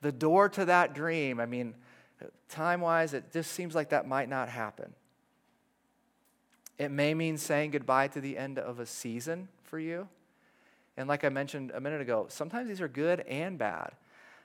The 0.00 0.12
door 0.12 0.48
to 0.48 0.64
that 0.64 0.94
dream, 0.94 1.38
I 1.38 1.46
mean, 1.46 1.74
time 2.48 2.80
wise, 2.80 3.12
it 3.12 3.32
just 3.32 3.52
seems 3.52 3.74
like 3.74 3.90
that 3.90 4.08
might 4.08 4.28
not 4.28 4.48
happen. 4.48 4.94
It 6.78 6.90
may 6.90 7.14
mean 7.14 7.36
saying 7.36 7.72
goodbye 7.72 8.08
to 8.08 8.20
the 8.20 8.36
end 8.38 8.58
of 8.58 8.80
a 8.80 8.86
season 8.86 9.48
for 9.64 9.78
you. 9.78 10.08
And 10.96 11.08
like 11.08 11.24
I 11.24 11.28
mentioned 11.28 11.72
a 11.74 11.80
minute 11.80 12.00
ago, 12.00 12.26
sometimes 12.28 12.68
these 12.68 12.80
are 12.80 12.88
good 12.88 13.20
and 13.20 13.58
bad. 13.58 13.92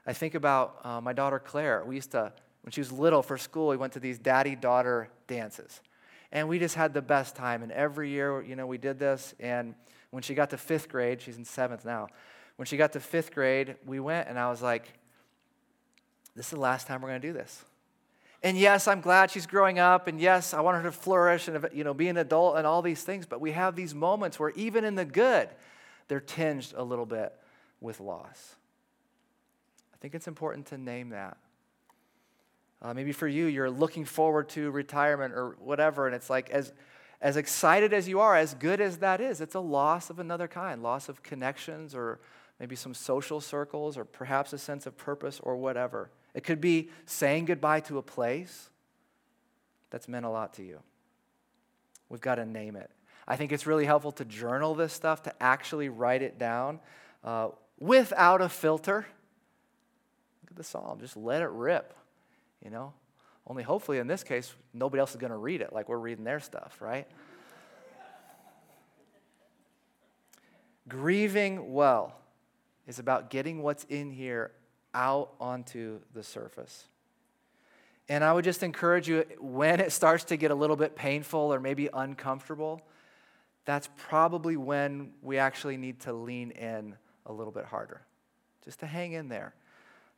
I 0.06 0.14
think 0.14 0.36
about 0.36 0.80
uh, 0.84 1.00
my 1.00 1.14
daughter 1.14 1.40
Claire. 1.40 1.84
We 1.86 1.96
used 1.96 2.12
to, 2.12 2.34
when 2.64 2.72
she 2.72 2.82
was 2.82 2.92
little 2.92 3.24
for 3.24 3.38
school, 3.38 3.70
we 3.70 3.78
went 3.78 3.94
to 3.94 4.00
these 4.00 4.20
daddy 4.20 4.56
daughter 4.56 5.10
dances. 5.28 5.82
And 6.32 6.48
we 6.48 6.60
just 6.60 6.76
had 6.76 6.94
the 6.94 7.02
best 7.02 7.36
time. 7.36 7.64
And 7.64 7.72
every 7.72 8.10
year, 8.10 8.42
you 8.42 8.56
know, 8.56 8.68
we 8.68 8.78
did 8.78 9.00
this. 9.00 9.34
And 9.40 9.76
when 10.12 10.24
she 10.24 10.34
got 10.34 10.50
to 10.52 10.58
fifth 10.58 10.90
grade, 10.90 11.22
she's 11.22 11.38
in 11.38 11.46
seventh 11.46 11.86
now. 11.86 12.08
When 12.56 12.66
she 12.66 12.78
got 12.78 12.94
to 12.94 13.00
fifth 13.00 13.34
grade, 13.34 13.76
we 13.86 14.00
went, 14.00 14.28
and 14.28 14.38
I 14.38 14.50
was 14.50 14.62
like, 14.62 14.94
this 16.36 16.48
is 16.48 16.52
the 16.52 16.60
last 16.60 16.88
time 16.88 17.02
we're 17.02 17.10
going 17.10 17.22
to 17.22 17.28
do 17.28 17.34
this. 17.34 17.64
And 18.42 18.58
yes, 18.58 18.88
I'm 18.88 19.02
glad 19.02 19.32
she's 19.32 19.46
growing 19.46 19.80
up, 19.80 20.08
and 20.08 20.20
yes, 20.20 20.54
I 20.54 20.62
want 20.62 20.78
her 20.78 20.84
to 20.84 20.92
flourish 20.92 21.48
and 21.48 21.68
you 21.74 21.84
know, 21.84 21.94
be 21.94 22.08
an 22.08 22.18
adult 22.18 22.58
and 22.58 22.66
all 22.66 22.82
these 22.82 23.04
things, 23.04 23.26
but 23.26 23.42
we 23.42 23.52
have 23.52 23.76
these 23.76 23.94
moments 23.94 24.40
where 24.40 24.52
even 24.52 24.86
in 24.86 24.96
the 24.96 25.06
good, 25.06 25.50
they're 26.08 26.22
tinged 26.22 26.74
a 26.76 26.84
little 26.84 27.06
bit 27.06 27.34
with 27.82 28.00
loss. 28.00 28.56
I 29.94 29.98
think 29.98 30.16
it's 30.16 30.28
important 30.28 30.68
to 30.68 30.78
name 30.78 31.10
that. 31.10 31.38
Uh, 32.82 32.94
maybe 32.94 33.12
for 33.12 33.28
you, 33.28 33.46
you're 33.46 33.70
looking 33.70 34.06
forward 34.06 34.48
to 34.50 34.72
retirement 34.72 35.34
or 35.34 35.58
whatever, 35.60 36.08
and 36.08 36.16
it's 36.16 36.30
like, 36.30 36.50
as, 36.50 36.72
as 37.22 37.36
excited 37.36 37.94
as 37.94 38.08
you 38.08 38.20
are, 38.20 38.36
as 38.36 38.54
good 38.54 38.80
as 38.80 38.98
that 38.98 39.20
is, 39.20 39.42
it's 39.42 39.56
a 39.56 39.60
loss 39.60 40.10
of 40.10 40.20
another 40.20 40.48
kind 40.48 40.82
loss 40.82 41.10
of 41.10 41.22
connections 41.22 41.94
or 41.94 42.20
maybe 42.60 42.76
some 42.76 42.94
social 42.94 43.42
circles 43.42 43.98
or 43.98 44.06
perhaps 44.06 44.54
a 44.54 44.58
sense 44.58 44.86
of 44.86 44.98
purpose 44.98 45.40
or 45.44 45.58
whatever. 45.58 46.10
It 46.34 46.44
could 46.44 46.62
be 46.62 46.90
saying 47.06 47.46
goodbye 47.46 47.82
to 47.82 47.98
a 47.98 48.02
place 48.02 48.70
that's 49.90 50.08
meant 50.08 50.26
a 50.26 50.30
lot 50.30 50.54
to 50.54 50.64
you. 50.64 50.80
We've 52.08 52.22
got 52.22 52.36
to 52.36 52.46
name 52.46 52.76
it. 52.76 52.90
I 53.28 53.36
think 53.36 53.52
it's 53.52 53.68
really 53.68 53.86
helpful 53.86 54.12
to 54.14 54.26
journal 54.26 54.74
this 54.74 54.94
stuff, 54.94 55.24
to 55.24 55.44
actually 55.44 55.90
write 55.90 56.22
it 56.22 56.40
down 56.40 56.80
uh, 57.24 57.50
without 57.80 58.42
a 58.42 58.50
filter. 58.50 59.06
Look 60.44 60.52
at 60.52 60.58
the 60.58 60.64
psalm, 60.64 61.00
just 61.00 61.18
let 61.18 61.42
it 61.42 61.50
rip, 61.50 61.94
you 62.64 62.72
know? 62.72 62.94
Only 63.50 63.64
hopefully 63.64 63.98
in 63.98 64.08
this 64.08 64.24
case, 64.24 64.54
nobody 64.74 65.00
else 65.00 65.12
is 65.12 65.18
going 65.18 65.32
to 65.32 65.38
read 65.38 65.62
it 65.62 65.74
like 65.74 65.90
we're 65.90 65.98
reading 65.98 66.24
their 66.24 66.40
stuff, 66.40 66.78
right? 66.80 67.08
Grieving 70.88 71.74
well 71.74 72.16
is 72.88 73.00
about 73.00 73.30
getting 73.30 73.62
what's 73.62 73.86
in 73.86 74.12
here 74.12 74.52
out 74.94 75.34
onto 75.40 76.00
the 76.14 76.24
surface. 76.24 76.86
And 78.08 78.24
I 78.24 78.34
would 78.34 78.44
just 78.44 78.64
encourage 78.64 79.08
you 79.08 79.24
when 79.40 79.80
it 79.80 79.92
starts 79.92 80.24
to 80.26 80.38
get 80.38 80.52
a 80.52 80.56
little 80.56 80.76
bit 80.76 80.96
painful 80.96 81.54
or 81.54 81.60
maybe 81.60 81.90
uncomfortable, 81.94 82.82
that's 83.66 83.88
probably 83.98 84.58
when 84.58 85.12
we 85.22 85.38
actually 85.38 85.78
need 85.78 86.00
to 86.02 86.14
lean 86.14 86.52
in 86.52 86.96
a 87.28 87.34
little 87.34 87.54
bit 87.54 87.66
harder, 87.66 88.02
just 88.64 88.80
to 88.80 88.88
hang 88.88 89.14
in 89.14 89.30
there. 89.30 89.54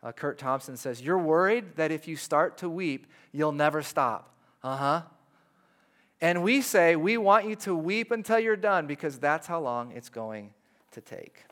Uh, 0.04 0.12
Curt 0.12 0.38
Thompson 0.38 0.78
says, 0.78 1.02
You're 1.02 1.18
worried 1.18 1.76
that 1.76 1.92
if 1.92 2.08
you 2.08 2.16
start 2.16 2.58
to 2.60 2.70
weep, 2.70 3.08
you'll 3.32 3.52
never 3.52 3.82
stop. 3.82 4.34
Uh 4.64 4.78
huh. 4.78 5.02
And 6.20 6.44
we 6.44 6.62
say, 6.62 6.96
We 6.96 7.18
want 7.18 7.48
you 7.48 7.56
to 7.58 7.76
weep 7.76 8.12
until 8.12 8.40
you're 8.40 8.56
done 8.56 8.88
because 8.88 9.20
that's 9.20 9.48
how 9.48 9.60
long 9.60 9.92
it's 9.92 10.10
going 10.10 10.54
to 10.92 11.02
take. 11.02 11.44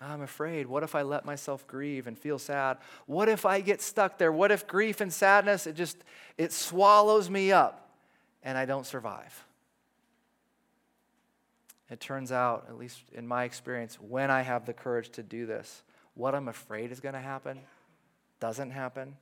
I'm 0.00 0.22
afraid. 0.22 0.68
What 0.68 0.84
if 0.84 0.94
I 0.94 1.02
let 1.02 1.24
myself 1.24 1.66
grieve 1.66 2.06
and 2.06 2.16
feel 2.16 2.38
sad? 2.38 2.78
What 3.06 3.28
if 3.28 3.44
I 3.44 3.60
get 3.60 3.82
stuck 3.82 4.16
there? 4.18 4.30
What 4.30 4.52
if 4.52 4.66
grief 4.66 5.00
and 5.00 5.12
sadness 5.12 5.66
it 5.66 5.74
just 5.74 5.96
it 6.36 6.52
swallows 6.52 7.28
me 7.28 7.50
up 7.50 7.90
and 8.44 8.56
I 8.56 8.64
don't 8.64 8.86
survive? 8.86 9.44
It 11.90 12.00
turns 12.00 12.32
out, 12.32 12.66
at 12.68 12.78
least 12.78 13.00
in 13.12 13.26
my 13.26 13.44
experience, 13.44 13.96
when 14.00 14.30
I 14.30 14.42
have 14.42 14.66
the 14.66 14.74
courage 14.74 15.08
to 15.10 15.22
do 15.22 15.46
this, 15.46 15.82
what 16.14 16.34
I'm 16.34 16.48
afraid 16.48 16.92
is 16.92 17.00
going 17.00 17.14
to 17.14 17.20
happen 17.20 17.60
doesn't 18.40 18.70
happen. 18.70 19.16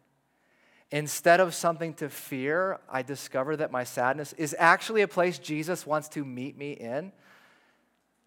Instead 0.90 1.40
of 1.40 1.54
something 1.54 1.94
to 1.94 2.08
fear, 2.08 2.78
I 2.88 3.02
discover 3.02 3.56
that 3.56 3.72
my 3.72 3.84
sadness 3.84 4.32
is 4.34 4.54
actually 4.58 5.02
a 5.02 5.08
place 5.08 5.38
Jesus 5.38 5.86
wants 5.86 6.08
to 6.10 6.24
meet 6.24 6.56
me 6.56 6.72
in. 6.72 7.12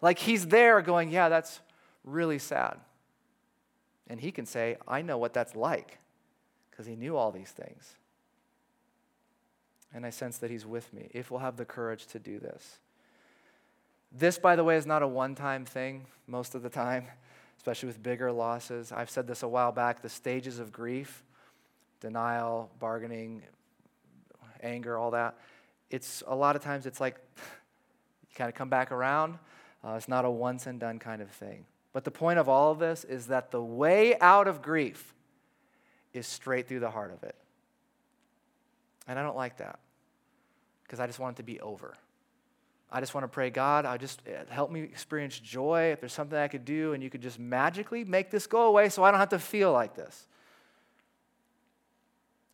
Like 0.02 0.18
he's 0.18 0.46
there 0.46 0.80
going, 0.82 1.10
Yeah, 1.10 1.28
that's 1.28 1.60
really 2.04 2.38
sad. 2.38 2.78
And 4.08 4.20
he 4.20 4.32
can 4.32 4.44
say, 4.44 4.76
I 4.88 5.02
know 5.02 5.18
what 5.18 5.32
that's 5.32 5.54
like 5.54 5.98
because 6.70 6.86
he 6.86 6.96
knew 6.96 7.16
all 7.16 7.30
these 7.30 7.50
things. 7.50 7.94
And 9.94 10.04
I 10.04 10.10
sense 10.10 10.38
that 10.38 10.50
he's 10.50 10.66
with 10.66 10.92
me 10.92 11.08
if 11.12 11.30
we'll 11.30 11.40
have 11.40 11.56
the 11.56 11.64
courage 11.64 12.06
to 12.08 12.18
do 12.18 12.38
this. 12.38 12.78
This, 14.12 14.38
by 14.38 14.56
the 14.56 14.64
way, 14.64 14.76
is 14.76 14.86
not 14.86 15.02
a 15.02 15.08
one 15.08 15.34
time 15.34 15.64
thing 15.64 16.06
most 16.26 16.54
of 16.54 16.62
the 16.62 16.70
time, 16.70 17.06
especially 17.56 17.88
with 17.88 18.02
bigger 18.02 18.32
losses. 18.32 18.92
I've 18.92 19.10
said 19.10 19.26
this 19.26 19.42
a 19.42 19.48
while 19.48 19.72
back 19.72 20.02
the 20.02 20.08
stages 20.08 20.58
of 20.58 20.72
grief, 20.72 21.22
denial, 22.00 22.70
bargaining, 22.78 23.42
anger, 24.62 24.98
all 24.98 25.12
that. 25.12 25.38
It's 25.90 26.22
a 26.26 26.34
lot 26.34 26.56
of 26.56 26.62
times 26.62 26.86
it's 26.86 27.00
like 27.00 27.16
you 27.36 28.34
kind 28.34 28.48
of 28.48 28.54
come 28.54 28.68
back 28.68 28.92
around. 28.92 29.38
Uh, 29.84 29.92
it's 29.92 30.08
not 30.08 30.24
a 30.24 30.30
once 30.30 30.66
and 30.66 30.78
done 30.78 30.98
kind 30.98 31.22
of 31.22 31.30
thing. 31.30 31.64
But 31.92 32.04
the 32.04 32.10
point 32.10 32.38
of 32.38 32.48
all 32.48 32.70
of 32.70 32.78
this 32.78 33.04
is 33.04 33.26
that 33.26 33.50
the 33.50 33.62
way 33.62 34.18
out 34.20 34.46
of 34.46 34.62
grief 34.62 35.14
is 36.12 36.26
straight 36.26 36.68
through 36.68 36.80
the 36.80 36.90
heart 36.90 37.12
of 37.12 37.22
it. 37.22 37.34
And 39.08 39.18
I 39.18 39.22
don't 39.22 39.36
like 39.36 39.56
that 39.58 39.80
because 40.84 41.00
I 41.00 41.06
just 41.06 41.18
want 41.18 41.36
it 41.36 41.38
to 41.38 41.42
be 41.42 41.60
over. 41.60 41.94
I 42.92 43.00
just 43.00 43.14
want 43.14 43.24
to 43.24 43.28
pray, 43.28 43.50
God, 43.50 43.84
I 43.84 43.96
just 43.96 44.20
eh, 44.26 44.42
help 44.48 44.70
me 44.70 44.80
experience 44.80 45.38
joy. 45.38 45.90
If 45.92 46.00
there's 46.00 46.12
something 46.12 46.36
I 46.36 46.48
could 46.48 46.64
do 46.64 46.92
and 46.92 47.02
you 47.02 47.10
could 47.10 47.22
just 47.22 47.38
magically 47.38 48.04
make 48.04 48.30
this 48.30 48.46
go 48.46 48.62
away 48.62 48.88
so 48.88 49.04
I 49.04 49.10
don't 49.10 49.20
have 49.20 49.28
to 49.30 49.38
feel 49.38 49.72
like 49.72 49.94
this. 49.94 50.26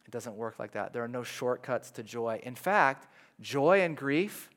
It 0.04 0.10
doesn't 0.10 0.36
work 0.36 0.58
like 0.58 0.72
that. 0.72 0.92
There 0.92 1.02
are 1.02 1.08
no 1.08 1.22
shortcuts 1.22 1.90
to 1.92 2.02
joy. 2.02 2.40
In 2.42 2.54
fact, 2.54 3.08
joy 3.40 3.80
and 3.80 3.96
grief 3.96 4.50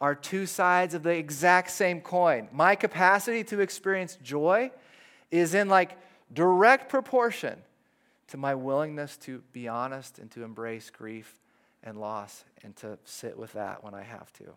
are 0.00 0.14
two 0.14 0.46
sides 0.46 0.94
of 0.94 1.02
the 1.02 1.16
exact 1.16 1.70
same 1.70 2.00
coin. 2.00 2.48
My 2.50 2.74
capacity 2.74 3.44
to 3.44 3.60
experience 3.60 4.18
joy 4.22 4.70
is 5.30 5.54
in 5.54 5.68
like 5.68 5.98
direct 6.32 6.88
proportion 6.88 7.62
to 8.28 8.36
my 8.36 8.54
willingness 8.54 9.16
to 9.18 9.42
be 9.52 9.68
honest 9.68 10.18
and 10.18 10.30
to 10.32 10.42
embrace 10.42 10.90
grief 10.90 11.40
and 11.82 11.98
loss 11.98 12.44
and 12.62 12.74
to 12.76 12.98
sit 13.04 13.38
with 13.38 13.52
that 13.52 13.84
when 13.84 13.94
I 13.94 14.02
have 14.02 14.32
to. 14.34 14.54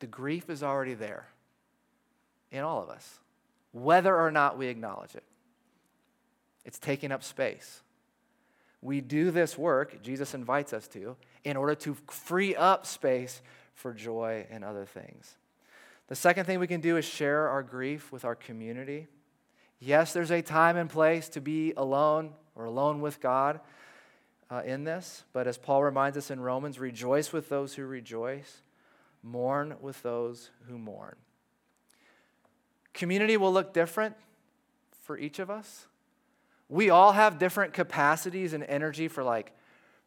The 0.00 0.06
grief 0.06 0.48
is 0.48 0.62
already 0.62 0.94
there 0.94 1.28
in 2.50 2.62
all 2.62 2.82
of 2.82 2.88
us, 2.88 3.18
whether 3.72 4.16
or 4.16 4.30
not 4.30 4.56
we 4.56 4.68
acknowledge 4.68 5.14
it. 5.14 5.24
It's 6.64 6.78
taking 6.78 7.12
up 7.12 7.22
space. 7.22 7.82
We 8.80 9.00
do 9.00 9.30
this 9.30 9.58
work, 9.58 10.02
Jesus 10.02 10.34
invites 10.34 10.72
us 10.72 10.86
to, 10.88 11.16
in 11.44 11.56
order 11.56 11.74
to 11.76 11.96
free 12.10 12.54
up 12.54 12.86
space 12.86 13.42
for 13.74 13.92
joy 13.92 14.46
and 14.50 14.64
other 14.64 14.84
things. 14.84 15.36
The 16.06 16.14
second 16.14 16.46
thing 16.46 16.58
we 16.58 16.66
can 16.66 16.80
do 16.80 16.96
is 16.96 17.04
share 17.04 17.48
our 17.48 17.62
grief 17.62 18.12
with 18.12 18.24
our 18.24 18.34
community. 18.34 19.08
Yes, 19.80 20.12
there's 20.12 20.30
a 20.30 20.42
time 20.42 20.76
and 20.76 20.88
place 20.88 21.28
to 21.30 21.40
be 21.40 21.72
alone 21.76 22.32
or 22.54 22.64
alone 22.64 23.00
with 23.00 23.20
God 23.20 23.60
uh, 24.50 24.62
in 24.64 24.84
this, 24.84 25.24
but 25.32 25.46
as 25.46 25.58
Paul 25.58 25.82
reminds 25.82 26.16
us 26.16 26.30
in 26.30 26.40
Romans, 26.40 26.78
rejoice 26.78 27.32
with 27.32 27.48
those 27.48 27.74
who 27.74 27.84
rejoice 27.84 28.62
mourn 29.22 29.76
with 29.80 30.02
those 30.02 30.50
who 30.68 30.78
mourn. 30.78 31.16
Community 32.92 33.36
will 33.36 33.52
look 33.52 33.72
different 33.72 34.16
for 35.02 35.16
each 35.16 35.38
of 35.38 35.50
us. 35.50 35.86
We 36.68 36.90
all 36.90 37.12
have 37.12 37.38
different 37.38 37.72
capacities 37.72 38.52
and 38.52 38.64
energy 38.64 39.08
for 39.08 39.22
like 39.22 39.52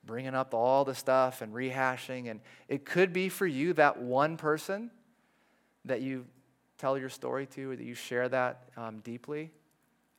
bringing 0.03 0.35
up 0.35 0.53
all 0.53 0.83
the 0.85 0.95
stuff 0.95 1.41
and 1.41 1.53
rehashing. 1.53 2.29
And 2.29 2.39
it 2.67 2.85
could 2.85 3.13
be 3.13 3.29
for 3.29 3.47
you 3.47 3.73
that 3.73 4.01
one 4.01 4.37
person 4.37 4.91
that 5.85 6.01
you 6.01 6.25
tell 6.77 6.97
your 6.97 7.09
story 7.09 7.45
to 7.47 7.71
or 7.71 7.75
that 7.75 7.83
you 7.83 7.93
share 7.93 8.27
that 8.29 8.69
um, 8.77 8.99
deeply. 8.99 9.51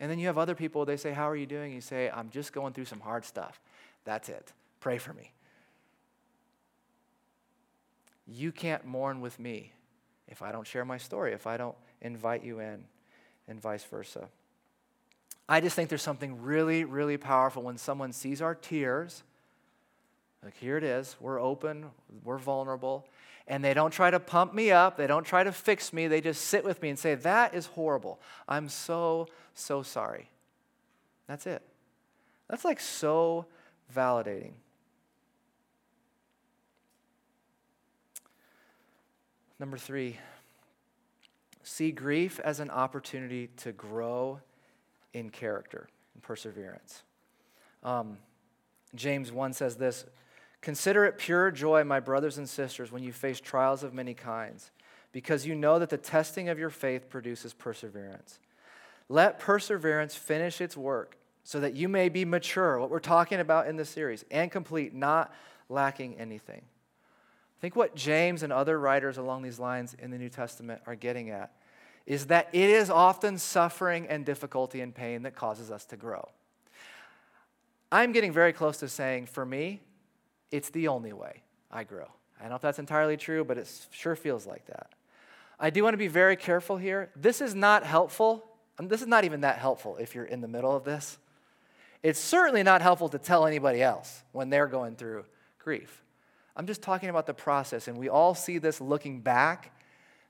And 0.01 0.11
then 0.11 0.19
you 0.19 0.27
have 0.27 0.39
other 0.39 0.55
people, 0.55 0.85
they 0.85 0.97
say, 0.97 1.13
How 1.13 1.29
are 1.29 1.37
you 1.37 1.47
doing? 1.47 1.73
You 1.73 1.81
say, 1.81 2.11
I'm 2.11 2.31
just 2.31 2.53
going 2.53 2.73
through 2.73 2.87
some 2.87 3.01
hard 3.01 3.25
stuff. 3.25 3.61
That's 4.05 4.29
it. 4.29 4.53
Pray 4.81 4.99
for 4.99 5.13
me. 5.13 5.33
You 8.27 8.53
can't 8.53 8.85
mourn 8.85 9.21
with 9.21 9.39
me 9.39 9.73
if 10.29 10.43
I 10.43 10.53
don't 10.53 10.67
share 10.67 10.85
my 10.85 10.99
story, 10.99 11.33
if 11.33 11.47
I 11.47 11.57
don't 11.57 11.77
invite 12.01 12.45
you 12.45 12.61
in, 12.61 12.85
and 13.49 13.61
vice 13.61 13.85
versa. 13.85 14.29
I 15.49 15.61
just 15.61 15.77
think 15.77 15.89
there's 15.89 16.03
something 16.03 16.41
really, 16.41 16.85
really 16.85 17.17
powerful 17.17 17.63
when 17.63 17.77
someone 17.77 18.13
sees 18.13 18.41
our 18.41 18.55
tears. 18.55 19.23
Like, 20.43 20.57
here 20.57 20.77
it 20.77 20.85
is. 20.85 21.17
We're 21.21 21.41
open, 21.41 21.87
we're 22.25 22.39
vulnerable. 22.39 23.07
And 23.49 23.65
they 23.65 23.75
don't 23.75 23.91
try 23.91 24.11
to 24.11 24.21
pump 24.21 24.55
me 24.55 24.71
up, 24.71 24.97
they 24.97 25.07
don't 25.07 25.25
try 25.25 25.43
to 25.43 25.53
fix 25.53 25.93
me. 25.93 26.07
They 26.07 26.21
just 26.21 26.43
sit 26.43 26.65
with 26.65 26.81
me 26.81 26.91
and 26.91 26.99
say, 26.99 27.17
That 27.17 27.55
is 27.55 27.67
horrible. 27.67 28.21
I'm 28.49 28.69
so, 28.69 29.29
so 29.55 29.83
sorry. 29.83 30.31
That's 31.27 31.47
it. 31.47 31.63
That's 32.49 32.65
like 32.65 32.81
so 32.81 33.47
validating. 33.95 34.53
Number 39.63 39.79
three, 39.79 40.19
see 41.63 41.93
grief 41.93 42.41
as 42.41 42.59
an 42.59 42.69
opportunity 42.69 43.47
to 43.59 43.71
grow 43.71 44.41
in 45.13 45.31
character 45.31 45.89
and 46.15 46.21
perseverance. 46.21 47.05
Um, 47.85 48.19
James 48.97 49.31
1 49.31 49.53
says 49.53 49.77
this 49.77 50.05
Consider 50.63 51.05
it 51.05 51.17
pure 51.17 51.53
joy, 51.53 51.85
my 51.85 52.01
brothers 52.01 52.39
and 52.39 52.49
sisters, 52.49 52.91
when 52.91 53.05
you 53.05 53.13
face 53.13 53.41
trials 53.41 53.85
of 53.85 53.95
many 53.95 54.15
kinds, 54.15 54.73
because 55.13 55.47
you 55.47 55.55
know 55.55 55.79
that 55.79 55.91
the 55.91 55.97
testing 55.97 56.49
of 56.49 56.59
your 56.59 56.69
faith 56.69 57.09
produces 57.09 57.55
perseverance. 57.55 58.41
Let 59.09 59.39
perseverance 59.39 60.17
finish 60.17 60.61
its 60.61 60.77
work 60.77 61.17
so 61.45 61.61
that 61.61 61.77
you 61.77 61.89
may 61.89 62.09
be 62.09 62.25
mature, 62.25 62.81
what 62.81 62.91
we're 62.91 62.99
talking 62.99 63.39
about 63.39 63.69
in 63.69 63.77
this 63.77 63.91
series, 63.91 64.25
and 64.29 64.51
complete, 64.51 64.93
not 64.93 65.33
lacking 65.69 66.19
anything 66.19 66.63
think 67.63 67.77
what 67.77 67.95
James 67.95 68.43
and 68.43 68.53
other 68.53 68.79
writers 68.79 69.19
along 69.19 69.43
these 69.43 69.61
lines 69.61 69.95
in 69.95 70.11
the 70.11 70.19
New 70.19 70.29
Testament 70.29 70.83
are 70.85 70.97
getting 70.97 71.31
at 71.31 71.53
is 72.07 72.27
that 72.27 72.49
it 72.53 72.69
is 72.69 72.91
often 72.91 73.39
suffering 73.39 74.09
and 74.09 74.27
difficulty 74.27 74.81
and 74.81 74.93
pain 74.93 75.23
that 75.23 75.37
causes 75.37 75.71
us 75.71 75.85
to 75.87 75.97
grow. 75.97 76.29
I'm 77.93 78.11
getting 78.11 78.33
very 78.33 78.53
close 78.53 78.79
to 78.79 78.89
saying, 78.89 79.27
for 79.27 79.47
me, 79.47 79.81
it's 80.51 80.71
the 80.71 80.89
only 80.89 81.13
way 81.13 81.43
I 81.71 81.85
grow. 81.85 82.09
I 82.39 82.43
don't 82.43 82.51
know 82.51 82.57
if 82.57 82.63
that's 82.63 82.81
entirely 82.81 83.17
true, 83.17 83.45
but 83.45 83.57
it 83.57 83.71
sure 83.93 84.17
feels 84.17 84.45
like 84.45 84.67
that. 84.67 84.91
I 85.61 85.71
do 85.71 85.85
want 85.85 85.95
to 85.95 85.99
be 85.99 86.09
very 86.09 86.35
careful 86.35 86.77
here. 86.77 87.11
This 87.15 87.41
is 87.41 87.55
not 87.55 87.85
helpful. 87.85 88.45
And 88.79 88.91
this 88.91 89.03
is 89.03 89.07
not 89.07 89.23
even 89.23 89.43
that 89.43 89.59
helpful 89.59 89.97
if 89.99 90.17
you're 90.17 90.25
in 90.25 90.41
the 90.41 90.49
middle 90.49 90.75
of 90.75 90.83
this. 90.83 91.17
It's 92.03 92.19
certainly 92.19 92.65
not 92.65 92.83
helpful 92.83 93.09
to 93.11 93.19
tell 93.19 93.47
anybody 93.47 93.81
else 93.81 94.25
when 94.33 94.51
they're 94.51 94.67
going 94.67 94.97
through 94.97 95.27
grief. 95.61 96.03
I'm 96.57 96.67
just 96.67 96.83
talking 96.83 97.09
about 97.09 97.27
the 97.27 97.35
process, 97.35 97.89
and 97.89 97.97
we 97.97 98.09
all 98.09 98.35
see 98.35 98.59
this 98.59 98.81
looking 98.81 99.21
back. 99.21 99.75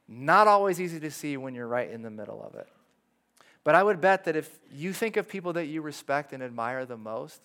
Not 0.09 0.47
always 0.47 0.81
easy 0.81 1.01
to 1.01 1.11
see 1.11 1.37
when 1.37 1.55
you're 1.55 1.67
right 1.67 1.91
in 1.91 2.03
the 2.03 2.11
middle 2.11 2.43
of 2.43 2.55
it. 2.55 2.69
But 3.65 3.75
I 3.75 3.83
would 3.83 4.01
bet 4.01 4.25
that 4.25 4.37
if 4.37 4.59
you 4.71 4.93
think 4.93 5.17
of 5.17 5.29
people 5.29 5.53
that 5.55 5.67
you 5.67 5.83
respect 5.83 6.33
and 6.33 6.43
admire 6.43 6.85
the 6.85 6.97
most, 6.97 7.41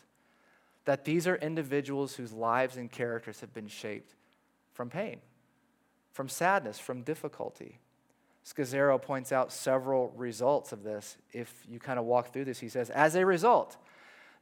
that 0.85 1.05
these 1.05 1.27
are 1.27 1.35
individuals 1.35 2.15
whose 2.15 2.31
lives 2.31 2.77
and 2.77 2.91
characters 2.91 3.41
have 3.41 3.53
been 3.53 3.67
shaped 3.67 4.15
from 4.73 4.89
pain, 4.89 5.19
from 6.13 6.29
sadness, 6.29 6.79
from 6.79 7.01
difficulty. 7.01 7.79
Scazzero 8.45 9.01
points 9.01 9.31
out 9.31 9.51
several 9.51 10.13
results 10.15 10.71
of 10.71 10.83
this. 10.83 11.17
If 11.33 11.53
you 11.69 11.79
kind 11.79 11.99
of 11.99 12.05
walk 12.05 12.31
through 12.31 12.45
this, 12.45 12.59
he 12.59 12.69
says, 12.69 12.89
as 12.89 13.15
a 13.15 13.25
result, 13.25 13.77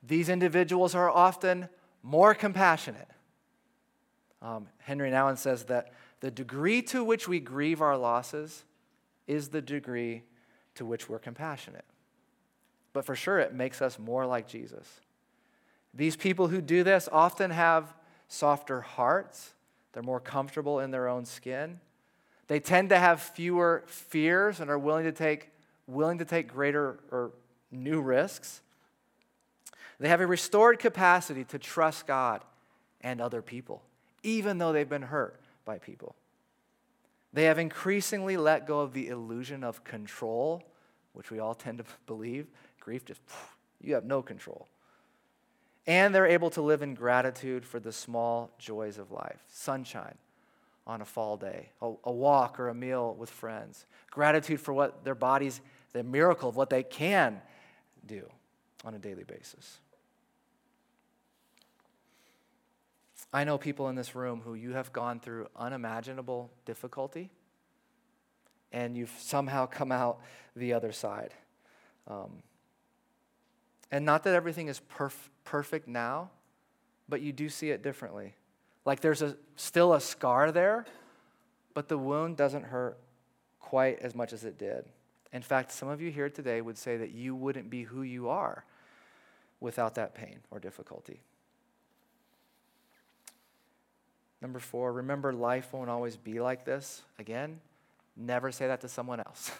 these 0.03 0.29
individuals 0.29 0.93
are 0.93 1.09
often 1.09 1.67
more 2.03 2.35
compassionate, 2.35 3.09
um, 4.45 4.67
Henry 4.77 5.09
Nouwen 5.09 5.39
says 5.39 5.63
that 5.65 5.91
the 6.19 6.29
degree 6.29 6.83
to 6.83 7.03
which 7.03 7.27
we 7.27 7.39
grieve 7.39 7.81
our 7.81 7.97
losses 7.97 8.63
is 9.25 9.49
the 9.49 9.61
degree 9.61 10.21
to 10.75 10.85
which 10.85 11.09
we're 11.09 11.17
compassionate. 11.17 11.85
But 12.93 13.05
for 13.05 13.15
sure, 13.15 13.39
it 13.39 13.55
makes 13.55 13.81
us 13.81 13.97
more 13.97 14.27
like 14.27 14.47
Jesus. 14.47 15.01
These 15.95 16.15
people 16.15 16.47
who 16.47 16.61
do 16.61 16.83
this 16.83 17.09
often 17.11 17.49
have 17.49 17.91
softer 18.27 18.81
hearts, 18.81 19.53
they're 19.93 20.03
more 20.03 20.19
comfortable 20.19 20.79
in 20.79 20.91
their 20.91 21.07
own 21.07 21.25
skin. 21.25 21.79
They 22.47 22.59
tend 22.59 22.89
to 22.89 22.99
have 22.99 23.21
fewer 23.21 23.83
fears 23.87 24.59
and 24.59 24.69
are 24.69 24.77
willing 24.77 25.05
to 25.05 25.11
take, 25.11 25.49
willing 25.87 26.19
to 26.19 26.25
take 26.25 26.49
greater 26.49 26.99
or 27.09 27.31
new 27.71 27.99
risks. 27.99 28.61
They 29.99 30.09
have 30.09 30.21
a 30.21 30.27
restored 30.27 30.77
capacity 30.77 31.45
to 31.45 31.57
trust 31.57 32.05
God 32.05 32.43
and 33.01 33.19
other 33.19 33.41
people 33.41 33.81
even 34.25 34.57
though 34.57 34.73
they've 34.73 34.89
been 34.89 35.03
hurt 35.03 35.39
by 35.63 35.77
people. 35.77 36.15
They 37.31 37.43
have 37.43 37.59
increasingly 37.59 38.37
let 38.37 38.65
go 38.65 38.79
of 38.79 38.93
the 38.93 39.07
illusion 39.07 39.63
of 39.63 39.83
control, 39.83 40.63
which 41.13 41.31
we 41.31 41.39
all 41.39 41.53
tend 41.53 41.77
to 41.77 41.85
believe. 42.07 42.47
Grief 42.79 43.05
just, 43.05 43.21
you 43.81 43.93
have 43.93 44.03
no 44.03 44.21
control. 44.21 44.67
And 45.87 46.15
they're 46.15 46.25
able 46.25 46.49
to 46.51 46.61
live 46.61 46.81
in 46.81 46.95
gratitude 46.95 47.65
for 47.65 47.79
the 47.79 47.91
small 47.91 48.51
joys 48.57 48.97
of 48.97 49.11
life 49.11 49.43
sunshine 49.47 50.15
on 50.87 51.01
a 51.01 51.05
fall 51.05 51.37
day, 51.37 51.69
a, 51.81 51.93
a 52.05 52.11
walk 52.11 52.59
or 52.59 52.69
a 52.69 52.73
meal 52.73 53.15
with 53.17 53.29
friends, 53.29 53.85
gratitude 54.09 54.59
for 54.59 54.73
what 54.73 55.03
their 55.03 55.15
bodies, 55.15 55.61
the 55.93 56.03
miracle 56.03 56.49
of 56.49 56.55
what 56.55 56.69
they 56.69 56.83
can 56.83 57.41
do 58.05 58.27
on 58.83 58.93
a 58.93 58.99
daily 58.99 59.23
basis. 59.23 59.79
I 63.35 63.43
know 63.43 63.57
people 63.57 63.89
in 63.89 63.95
this 63.95 64.15
room 64.15 64.39
who 64.45 64.53
you 64.53 64.71
have 64.75 64.93
gone 64.93 65.19
through 65.19 65.49
unimaginable 65.57 66.51
difficulty 66.65 67.31
and 68.71 68.95
you've 68.95 69.13
somehow 69.19 69.65
come 69.65 69.91
out 69.91 70.21
the 70.55 70.71
other 70.71 70.93
side. 70.93 71.33
Um, 72.07 72.43
and 73.91 74.05
not 74.05 74.23
that 74.23 74.35
everything 74.35 74.69
is 74.69 74.79
perf- 74.97 75.27
perfect 75.43 75.85
now, 75.85 76.29
but 77.09 77.19
you 77.19 77.33
do 77.33 77.49
see 77.49 77.71
it 77.71 77.83
differently. 77.83 78.35
Like 78.85 79.01
there's 79.01 79.21
a, 79.21 79.35
still 79.57 79.91
a 79.91 79.99
scar 79.99 80.53
there, 80.53 80.85
but 81.73 81.89
the 81.89 81.97
wound 81.97 82.37
doesn't 82.37 82.63
hurt 82.63 82.97
quite 83.59 83.99
as 83.99 84.15
much 84.15 84.31
as 84.31 84.45
it 84.45 84.57
did. 84.57 84.85
In 85.33 85.41
fact, 85.41 85.73
some 85.73 85.89
of 85.89 85.99
you 85.99 86.09
here 86.09 86.29
today 86.29 86.61
would 86.61 86.77
say 86.77 86.95
that 86.95 87.11
you 87.11 87.35
wouldn't 87.35 87.69
be 87.69 87.83
who 87.83 88.01
you 88.01 88.29
are 88.29 88.63
without 89.59 89.95
that 89.95 90.15
pain 90.15 90.39
or 90.51 90.59
difficulty. 90.61 91.19
Number 94.45 94.59
four, 94.59 94.93
remember 94.93 95.33
life 95.33 95.73
won't 95.73 95.89
always 95.89 96.17
be 96.17 96.39
like 96.39 96.65
this. 96.65 97.01
Again, 97.17 97.59
never 98.15 98.51
say 98.51 98.67
that 98.67 98.81
to 98.81 98.87
someone 98.87 99.19
else. 99.19 99.51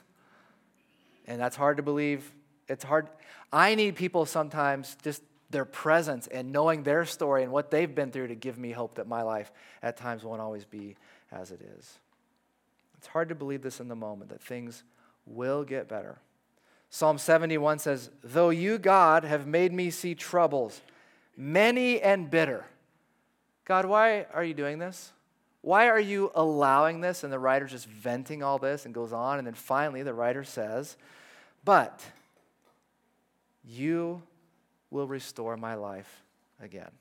and 1.25 1.41
that's 1.41 1.55
hard 1.55 1.77
to 1.77 1.83
believe. 1.83 2.31
It's 2.69 2.83
hard. 2.83 3.09
I 3.51 3.73
need 3.73 3.95
people 3.95 4.27
sometimes 4.27 4.95
just 5.01 5.23
their 5.49 5.65
presence 5.65 6.27
and 6.27 6.51
knowing 6.51 6.83
their 6.83 7.03
story 7.03 7.41
and 7.41 7.51
what 7.51 7.71
they've 7.71 7.95
been 7.95 8.11
through 8.11 8.27
to 8.27 8.35
give 8.35 8.59
me 8.59 8.73
hope 8.73 8.93
that 8.97 9.07
my 9.07 9.23
life 9.23 9.51
at 9.81 9.97
times 9.97 10.23
won't 10.23 10.39
always 10.39 10.65
be 10.65 10.97
as 11.31 11.49
it 11.49 11.61
is. 11.79 11.97
It's 12.99 13.07
hard 13.07 13.29
to 13.29 13.35
believe 13.35 13.63
this 13.63 13.79
in 13.79 13.87
the 13.87 13.95
moment 13.95 14.29
that 14.29 14.43
things 14.43 14.83
will 15.25 15.63
get 15.63 15.89
better. 15.89 16.19
Psalm 16.91 17.17
71 17.17 17.79
says, 17.79 18.11
Though 18.23 18.51
you, 18.51 18.77
God, 18.77 19.23
have 19.23 19.47
made 19.47 19.73
me 19.73 19.89
see 19.89 20.13
troubles, 20.13 20.79
many 21.35 21.99
and 21.99 22.29
bitter, 22.29 22.65
God, 23.65 23.85
why 23.85 24.27
are 24.33 24.43
you 24.43 24.53
doing 24.53 24.77
this? 24.79 25.11
Why 25.61 25.87
are 25.87 25.99
you 25.99 26.31
allowing 26.35 27.01
this? 27.01 27.23
And 27.23 27.33
the 27.33 27.39
writer's 27.39 27.71
just 27.71 27.87
venting 27.87 28.43
all 28.43 28.59
this 28.59 28.85
and 28.85 28.93
goes 28.93 29.11
on. 29.11 29.39
And 29.39 29.47
then 29.47 29.55
finally, 29.55 30.03
the 30.03 30.13
writer 30.13 30.43
says, 30.43 30.95
But 31.63 32.03
you 33.67 34.21
will 34.91 35.07
restore 35.07 35.57
my 35.57 35.73
life 35.73 36.21
again. 36.61 36.91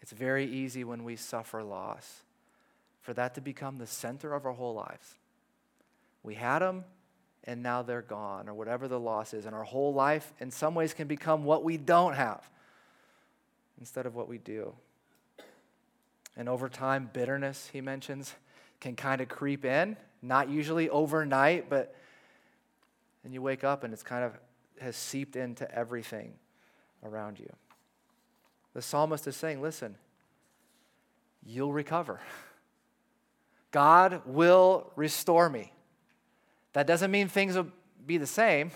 It's 0.00 0.12
very 0.12 0.46
easy 0.46 0.82
when 0.84 1.04
we 1.04 1.16
suffer 1.16 1.62
loss 1.62 2.22
for 3.02 3.12
that 3.14 3.34
to 3.34 3.42
become 3.42 3.76
the 3.76 3.86
center 3.86 4.32
of 4.32 4.46
our 4.46 4.52
whole 4.52 4.74
lives. 4.74 5.14
We 6.22 6.34
had 6.34 6.60
them, 6.60 6.84
and 7.44 7.62
now 7.62 7.82
they're 7.82 8.00
gone, 8.00 8.48
or 8.48 8.54
whatever 8.54 8.88
the 8.88 8.98
loss 8.98 9.34
is. 9.34 9.44
And 9.44 9.54
our 9.54 9.64
whole 9.64 9.92
life, 9.92 10.32
in 10.40 10.50
some 10.50 10.74
ways, 10.74 10.94
can 10.94 11.06
become 11.06 11.44
what 11.44 11.62
we 11.62 11.76
don't 11.76 12.14
have 12.14 12.48
instead 13.80 14.06
of 14.06 14.14
what 14.14 14.28
we 14.28 14.38
do. 14.38 14.74
And 16.36 16.48
over 16.48 16.68
time, 16.68 17.10
bitterness, 17.12 17.70
he 17.72 17.80
mentions, 17.80 18.34
can 18.78 18.94
kind 18.94 19.20
of 19.20 19.28
creep 19.28 19.64
in, 19.64 19.96
not 20.22 20.48
usually 20.48 20.88
overnight, 20.88 21.68
but 21.68 21.94
and 23.24 23.34
you 23.34 23.42
wake 23.42 23.64
up 23.64 23.84
and 23.84 23.92
it's 23.92 24.02
kind 24.02 24.24
of 24.24 24.32
has 24.80 24.96
seeped 24.96 25.36
into 25.36 25.70
everything 25.74 26.32
around 27.02 27.38
you. 27.38 27.52
The 28.72 28.80
psalmist 28.80 29.26
is 29.26 29.36
saying, 29.36 29.60
listen, 29.60 29.96
you'll 31.44 31.72
recover. 31.72 32.20
God 33.72 34.22
will 34.24 34.90
restore 34.96 35.48
me. 35.48 35.72
That 36.72 36.86
doesn't 36.86 37.10
mean 37.10 37.28
things 37.28 37.56
will 37.56 37.68
be 38.06 38.16
the 38.16 38.26
same, 38.26 38.70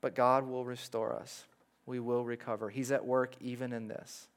but 0.00 0.14
God 0.14 0.46
will 0.46 0.64
restore 0.64 1.12
us. 1.12 1.44
We 1.86 2.00
will 2.00 2.24
recover. 2.24 2.70
He's 2.70 2.92
at 2.92 3.04
work 3.04 3.34
even 3.40 3.72
in 3.72 3.88
this. 3.88 4.28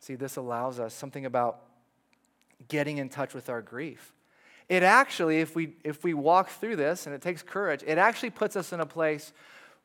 See, 0.00 0.14
this 0.14 0.36
allows 0.36 0.80
us 0.80 0.94
something 0.94 1.26
about 1.26 1.60
getting 2.68 2.98
in 2.98 3.08
touch 3.08 3.34
with 3.34 3.48
our 3.48 3.62
grief. 3.62 4.12
It 4.68 4.82
actually, 4.82 5.40
if 5.40 5.54
we, 5.54 5.74
if 5.84 6.04
we 6.04 6.14
walk 6.14 6.48
through 6.48 6.76
this, 6.76 7.06
and 7.06 7.14
it 7.14 7.20
takes 7.20 7.42
courage, 7.42 7.82
it 7.86 7.98
actually 7.98 8.30
puts 8.30 8.56
us 8.56 8.72
in 8.72 8.80
a 8.80 8.86
place 8.86 9.32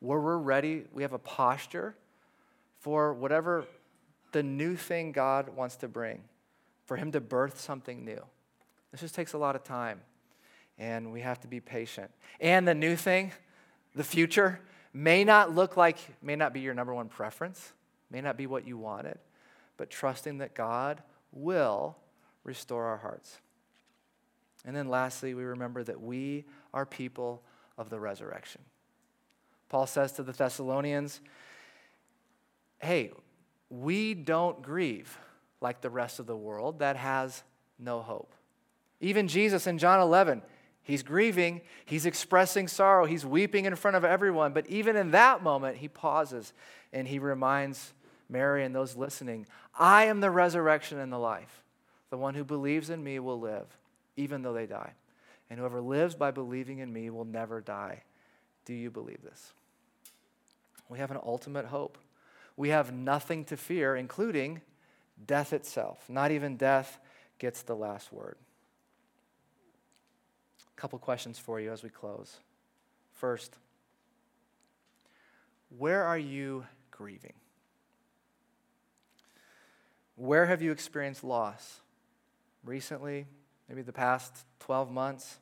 where 0.00 0.20
we're 0.20 0.38
ready, 0.38 0.84
we 0.92 1.02
have 1.02 1.12
a 1.12 1.18
posture 1.18 1.94
for 2.78 3.12
whatever 3.12 3.64
the 4.32 4.42
new 4.42 4.76
thing 4.76 5.12
God 5.12 5.48
wants 5.56 5.76
to 5.76 5.88
bring, 5.88 6.22
for 6.84 6.96
Him 6.96 7.10
to 7.12 7.20
birth 7.20 7.60
something 7.60 8.04
new. 8.04 8.22
This 8.92 9.00
just 9.00 9.14
takes 9.14 9.32
a 9.32 9.38
lot 9.38 9.56
of 9.56 9.64
time, 9.64 10.00
and 10.78 11.12
we 11.12 11.20
have 11.20 11.40
to 11.40 11.48
be 11.48 11.60
patient. 11.60 12.10
And 12.40 12.66
the 12.66 12.74
new 12.74 12.96
thing, 12.96 13.32
the 13.96 14.04
future, 14.04 14.60
may 14.92 15.24
not 15.24 15.54
look 15.54 15.76
like, 15.76 15.98
may 16.22 16.36
not 16.36 16.52
be 16.52 16.60
your 16.60 16.74
number 16.74 16.94
one 16.94 17.08
preference, 17.08 17.72
may 18.10 18.20
not 18.20 18.36
be 18.36 18.46
what 18.46 18.66
you 18.66 18.78
wanted, 18.78 19.18
but 19.76 19.90
trusting 19.90 20.38
that 20.38 20.54
God 20.54 21.02
will 21.32 21.96
restore 22.44 22.84
our 22.84 22.98
hearts. 22.98 23.40
And 24.64 24.76
then 24.76 24.88
lastly, 24.88 25.34
we 25.34 25.44
remember 25.44 25.82
that 25.82 26.00
we 26.00 26.44
are 26.74 26.86
people 26.86 27.42
of 27.78 27.90
the 27.90 27.98
resurrection. 27.98 28.60
Paul 29.68 29.86
says 29.86 30.12
to 30.12 30.22
the 30.22 30.32
Thessalonians, 30.32 31.20
hey, 32.78 33.10
we 33.70 34.14
don't 34.14 34.62
grieve 34.62 35.18
like 35.60 35.80
the 35.80 35.90
rest 35.90 36.20
of 36.20 36.26
the 36.26 36.36
world 36.36 36.80
that 36.80 36.96
has 36.96 37.42
no 37.78 38.00
hope. 38.00 38.34
Even 39.00 39.26
Jesus 39.26 39.66
in 39.66 39.78
John 39.78 40.00
11, 40.00 40.42
he's 40.86 41.02
grieving, 41.02 41.60
he's 41.84 42.06
expressing 42.06 42.68
sorrow, 42.68 43.04
he's 43.04 43.26
weeping 43.26 43.64
in 43.64 43.74
front 43.74 43.96
of 43.96 44.04
everyone. 44.04 44.52
But 44.52 44.66
even 44.68 44.96
in 44.96 45.10
that 45.10 45.42
moment, 45.42 45.78
he 45.78 45.88
pauses 45.88 46.52
and 46.92 47.08
he 47.08 47.18
reminds 47.18 47.92
Mary 48.28 48.64
and 48.64 48.74
those 48.74 48.96
listening 48.96 49.46
I 49.78 50.04
am 50.04 50.20
the 50.20 50.30
resurrection 50.30 50.98
and 50.98 51.12
the 51.12 51.18
life. 51.18 51.62
The 52.10 52.16
one 52.16 52.34
who 52.34 52.44
believes 52.44 52.88
in 52.88 53.02
me 53.02 53.18
will 53.18 53.38
live, 53.38 53.66
even 54.16 54.42
though 54.42 54.54
they 54.54 54.66
die. 54.66 54.92
And 55.50 55.58
whoever 55.58 55.80
lives 55.80 56.14
by 56.14 56.30
believing 56.30 56.78
in 56.78 56.92
me 56.92 57.10
will 57.10 57.24
never 57.24 57.60
die. 57.60 58.04
Do 58.64 58.72
you 58.72 58.90
believe 58.90 59.22
this? 59.22 59.52
We 60.88 60.98
have 60.98 61.10
an 61.10 61.18
ultimate 61.24 61.66
hope. 61.66 61.98
We 62.56 62.68
have 62.70 62.92
nothing 62.92 63.44
to 63.46 63.56
fear, 63.56 63.96
including 63.96 64.62
death 65.26 65.52
itself. 65.52 66.04
Not 66.08 66.30
even 66.30 66.56
death 66.56 66.98
gets 67.38 67.62
the 67.62 67.74
last 67.74 68.12
word. 68.12 68.36
A 70.76 70.80
couple 70.80 70.98
questions 70.98 71.38
for 71.38 71.58
you 71.58 71.72
as 71.72 71.82
we 71.82 71.88
close. 71.88 72.38
First, 73.14 73.56
where 75.78 76.04
are 76.04 76.18
you 76.18 76.66
grieving? 76.90 77.32
Where 80.16 80.46
have 80.46 80.62
you 80.62 80.72
experienced 80.72 81.24
loss? 81.24 81.80
Recently, 82.64 83.26
maybe 83.68 83.82
the 83.82 83.92
past 83.92 84.32
12 84.60 84.90
months? 84.90 85.38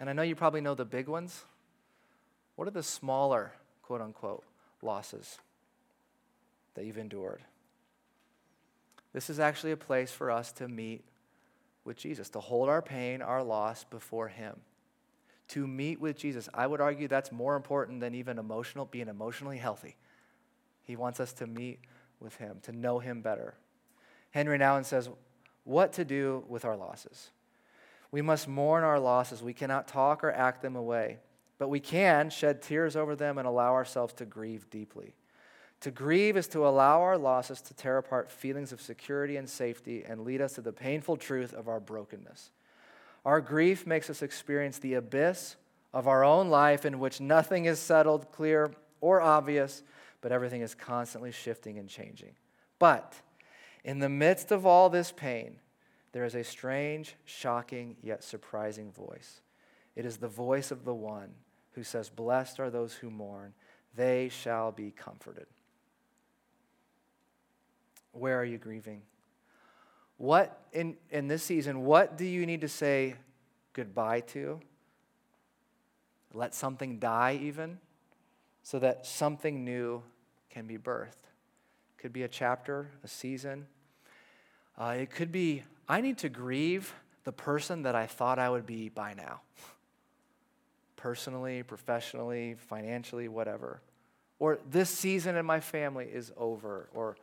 And 0.00 0.10
I 0.10 0.12
know 0.12 0.22
you 0.22 0.34
probably 0.34 0.60
know 0.60 0.74
the 0.74 0.84
big 0.84 1.06
ones. 1.06 1.44
What 2.56 2.66
are 2.66 2.72
the 2.72 2.82
smaller, 2.82 3.52
quote 3.82 4.00
unquote, 4.00 4.44
losses 4.80 5.38
that 6.74 6.84
you've 6.84 6.98
endured? 6.98 7.42
This 9.12 9.30
is 9.30 9.38
actually 9.38 9.72
a 9.72 9.76
place 9.76 10.10
for 10.10 10.30
us 10.30 10.52
to 10.52 10.66
meet 10.66 11.04
with 11.84 11.96
Jesus, 11.96 12.30
to 12.30 12.40
hold 12.40 12.68
our 12.68 12.82
pain, 12.82 13.22
our 13.22 13.42
loss 13.42 13.84
before 13.84 14.28
Him. 14.28 14.56
To 15.48 15.66
meet 15.66 16.00
with 16.00 16.16
Jesus. 16.16 16.48
I 16.54 16.66
would 16.66 16.80
argue 16.80 17.08
that's 17.08 17.32
more 17.32 17.56
important 17.56 18.00
than 18.00 18.14
even 18.14 18.38
emotional, 18.38 18.86
being 18.86 19.08
emotionally 19.08 19.58
healthy. 19.58 19.96
He 20.82 20.96
wants 20.96 21.20
us 21.20 21.32
to 21.34 21.46
meet 21.46 21.80
with 22.20 22.36
Him, 22.36 22.58
to 22.62 22.72
know 22.72 22.98
Him 22.98 23.20
better. 23.20 23.54
Henry 24.30 24.58
Nouwen 24.58 24.84
says, 24.84 25.08
What 25.64 25.92
to 25.94 26.04
do 26.04 26.44
with 26.48 26.64
our 26.64 26.76
losses? 26.76 27.30
We 28.10 28.22
must 28.22 28.46
mourn 28.46 28.84
our 28.84 29.00
losses. 29.00 29.42
We 29.42 29.54
cannot 29.54 29.88
talk 29.88 30.22
or 30.22 30.30
act 30.30 30.62
them 30.62 30.76
away, 30.76 31.18
but 31.58 31.68
we 31.68 31.80
can 31.80 32.30
shed 32.30 32.62
tears 32.62 32.94
over 32.94 33.16
them 33.16 33.38
and 33.38 33.46
allow 33.46 33.72
ourselves 33.72 34.12
to 34.14 34.26
grieve 34.26 34.68
deeply. 34.70 35.14
To 35.82 35.90
grieve 35.90 36.36
is 36.36 36.46
to 36.48 36.64
allow 36.64 37.02
our 37.02 37.18
losses 37.18 37.60
to 37.62 37.74
tear 37.74 37.98
apart 37.98 38.30
feelings 38.30 38.70
of 38.70 38.80
security 38.80 39.36
and 39.36 39.50
safety 39.50 40.04
and 40.06 40.24
lead 40.24 40.40
us 40.40 40.52
to 40.52 40.60
the 40.60 40.72
painful 40.72 41.16
truth 41.16 41.52
of 41.52 41.66
our 41.66 41.80
brokenness. 41.80 42.50
Our 43.24 43.40
grief 43.40 43.84
makes 43.84 44.08
us 44.08 44.22
experience 44.22 44.78
the 44.78 44.94
abyss 44.94 45.56
of 45.92 46.06
our 46.06 46.24
own 46.24 46.50
life 46.50 46.84
in 46.84 47.00
which 47.00 47.20
nothing 47.20 47.64
is 47.64 47.80
settled, 47.80 48.30
clear, 48.30 48.70
or 49.00 49.20
obvious, 49.20 49.82
but 50.20 50.30
everything 50.30 50.60
is 50.60 50.72
constantly 50.72 51.32
shifting 51.32 51.78
and 51.78 51.88
changing. 51.88 52.36
But 52.78 53.16
in 53.82 53.98
the 53.98 54.08
midst 54.08 54.52
of 54.52 54.64
all 54.64 54.88
this 54.88 55.10
pain, 55.10 55.56
there 56.12 56.24
is 56.24 56.36
a 56.36 56.44
strange, 56.44 57.16
shocking, 57.24 57.96
yet 58.02 58.22
surprising 58.22 58.92
voice. 58.92 59.40
It 59.96 60.06
is 60.06 60.18
the 60.18 60.28
voice 60.28 60.70
of 60.70 60.84
the 60.84 60.94
one 60.94 61.30
who 61.72 61.82
says, 61.82 62.08
Blessed 62.08 62.60
are 62.60 62.70
those 62.70 62.94
who 62.94 63.10
mourn, 63.10 63.54
they 63.96 64.28
shall 64.28 64.70
be 64.70 64.92
comforted. 64.92 65.46
Where 68.12 68.38
are 68.38 68.44
you 68.44 68.58
grieving? 68.58 69.02
What 70.18 70.60
in, 70.72 70.96
in 71.10 71.28
this 71.28 71.42
season, 71.42 71.82
what 71.82 72.16
do 72.16 72.24
you 72.24 72.46
need 72.46 72.60
to 72.60 72.68
say 72.68 73.16
goodbye 73.72 74.20
to? 74.20 74.60
Let 76.34 76.54
something 76.54 76.98
die, 76.98 77.38
even, 77.42 77.78
so 78.62 78.78
that 78.78 79.06
something 79.06 79.64
new 79.64 80.02
can 80.48 80.66
be 80.66 80.78
birthed. 80.78 81.16
Could 81.98 82.12
be 82.12 82.22
a 82.22 82.28
chapter, 82.28 82.88
a 83.04 83.08
season. 83.08 83.66
Uh, 84.78 84.96
it 84.98 85.10
could 85.10 85.30
be, 85.30 85.62
I 85.88 86.00
need 86.00 86.18
to 86.18 86.28
grieve 86.28 86.94
the 87.24 87.32
person 87.32 87.82
that 87.82 87.94
I 87.94 88.06
thought 88.06 88.38
I 88.38 88.48
would 88.48 88.66
be 88.66 88.88
by 88.88 89.14
now. 89.14 89.40
Personally, 90.96 91.62
professionally, 91.62 92.54
financially, 92.68 93.28
whatever. 93.28 93.80
Or 94.38 94.58
this 94.70 94.90
season 94.90 95.36
in 95.36 95.44
my 95.44 95.60
family 95.60 96.06
is 96.06 96.32
over. 96.36 96.88
Or 96.94 97.16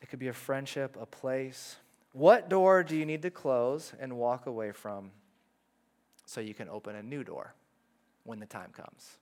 it 0.00 0.08
could 0.08 0.18
be 0.18 0.28
a 0.28 0.32
friendship, 0.32 0.96
a 1.00 1.06
place. 1.06 1.76
What 2.12 2.48
door 2.48 2.82
do 2.82 2.96
you 2.96 3.04
need 3.04 3.22
to 3.22 3.30
close 3.30 3.92
and 4.00 4.16
walk 4.16 4.46
away 4.46 4.72
from 4.72 5.10
so 6.26 6.40
you 6.40 6.54
can 6.54 6.68
open 6.68 6.96
a 6.96 7.02
new 7.02 7.24
door 7.24 7.54
when 8.24 8.38
the 8.38 8.46
time 8.46 8.70
comes? 8.72 9.18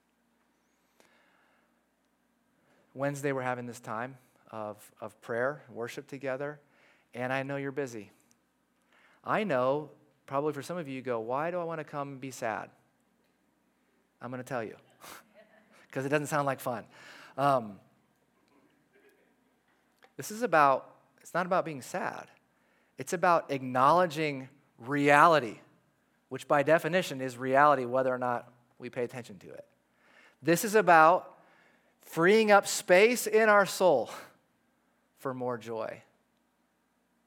Wednesday, 2.95 3.33
we're 3.33 3.43
having 3.43 3.67
this 3.67 3.81
time 3.81 4.17
of, 4.51 4.91
of 5.01 5.21
prayer, 5.21 5.63
worship 5.71 6.07
together, 6.07 6.59
and 7.15 7.33
I 7.33 7.43
know 7.43 7.57
you're 7.57 7.73
busy. 7.73 8.11
I 9.23 9.45
know, 9.45 9.91
probably 10.27 10.53
for 10.53 10.63
some 10.63 10.79
of 10.79 10.89
you, 10.89 10.95
you 10.95 11.03
go, 11.03 11.21
Why 11.21 11.51
do 11.51 11.59
I 11.59 11.65
want 11.65 11.81
to 11.81 11.85
come 11.85 12.09
and 12.13 12.21
be 12.21 12.31
sad? 12.31 12.71
I'm 14.23 14.31
going 14.31 14.43
to 14.43 14.49
tell 14.49 14.65
you, 14.65 14.77
because 15.89 16.07
it 16.07 16.09
doesn't 16.09 16.29
sound 16.29 16.47
like 16.47 16.61
fun. 16.61 16.85
Um, 17.37 17.79
this 20.17 20.31
is 20.31 20.43
about, 20.43 20.95
it's 21.21 21.35
not 21.35 21.47
about 21.47 21.65
being 21.65 21.83
sad, 21.83 22.27
it's 22.99 23.13
about 23.13 23.51
acknowledging 23.51 24.49
reality, 24.79 25.59
which 26.29 26.49
by 26.49 26.63
definition 26.63 27.21
is 27.21 27.37
reality 27.37 27.85
whether 27.85 28.13
or 28.13 28.19
not 28.19 28.51
we 28.79 28.91
pay 28.91 29.05
attention 29.05 29.39
to 29.39 29.49
it. 29.49 29.65
This 30.43 30.65
is 30.65 30.75
about 30.75 31.37
freeing 32.03 32.51
up 32.51 32.67
space 32.67 33.27
in 33.27 33.49
our 33.49 33.67
soul 33.67 34.11
for 35.19 35.35
more 35.35 35.59
joy. 35.59 36.03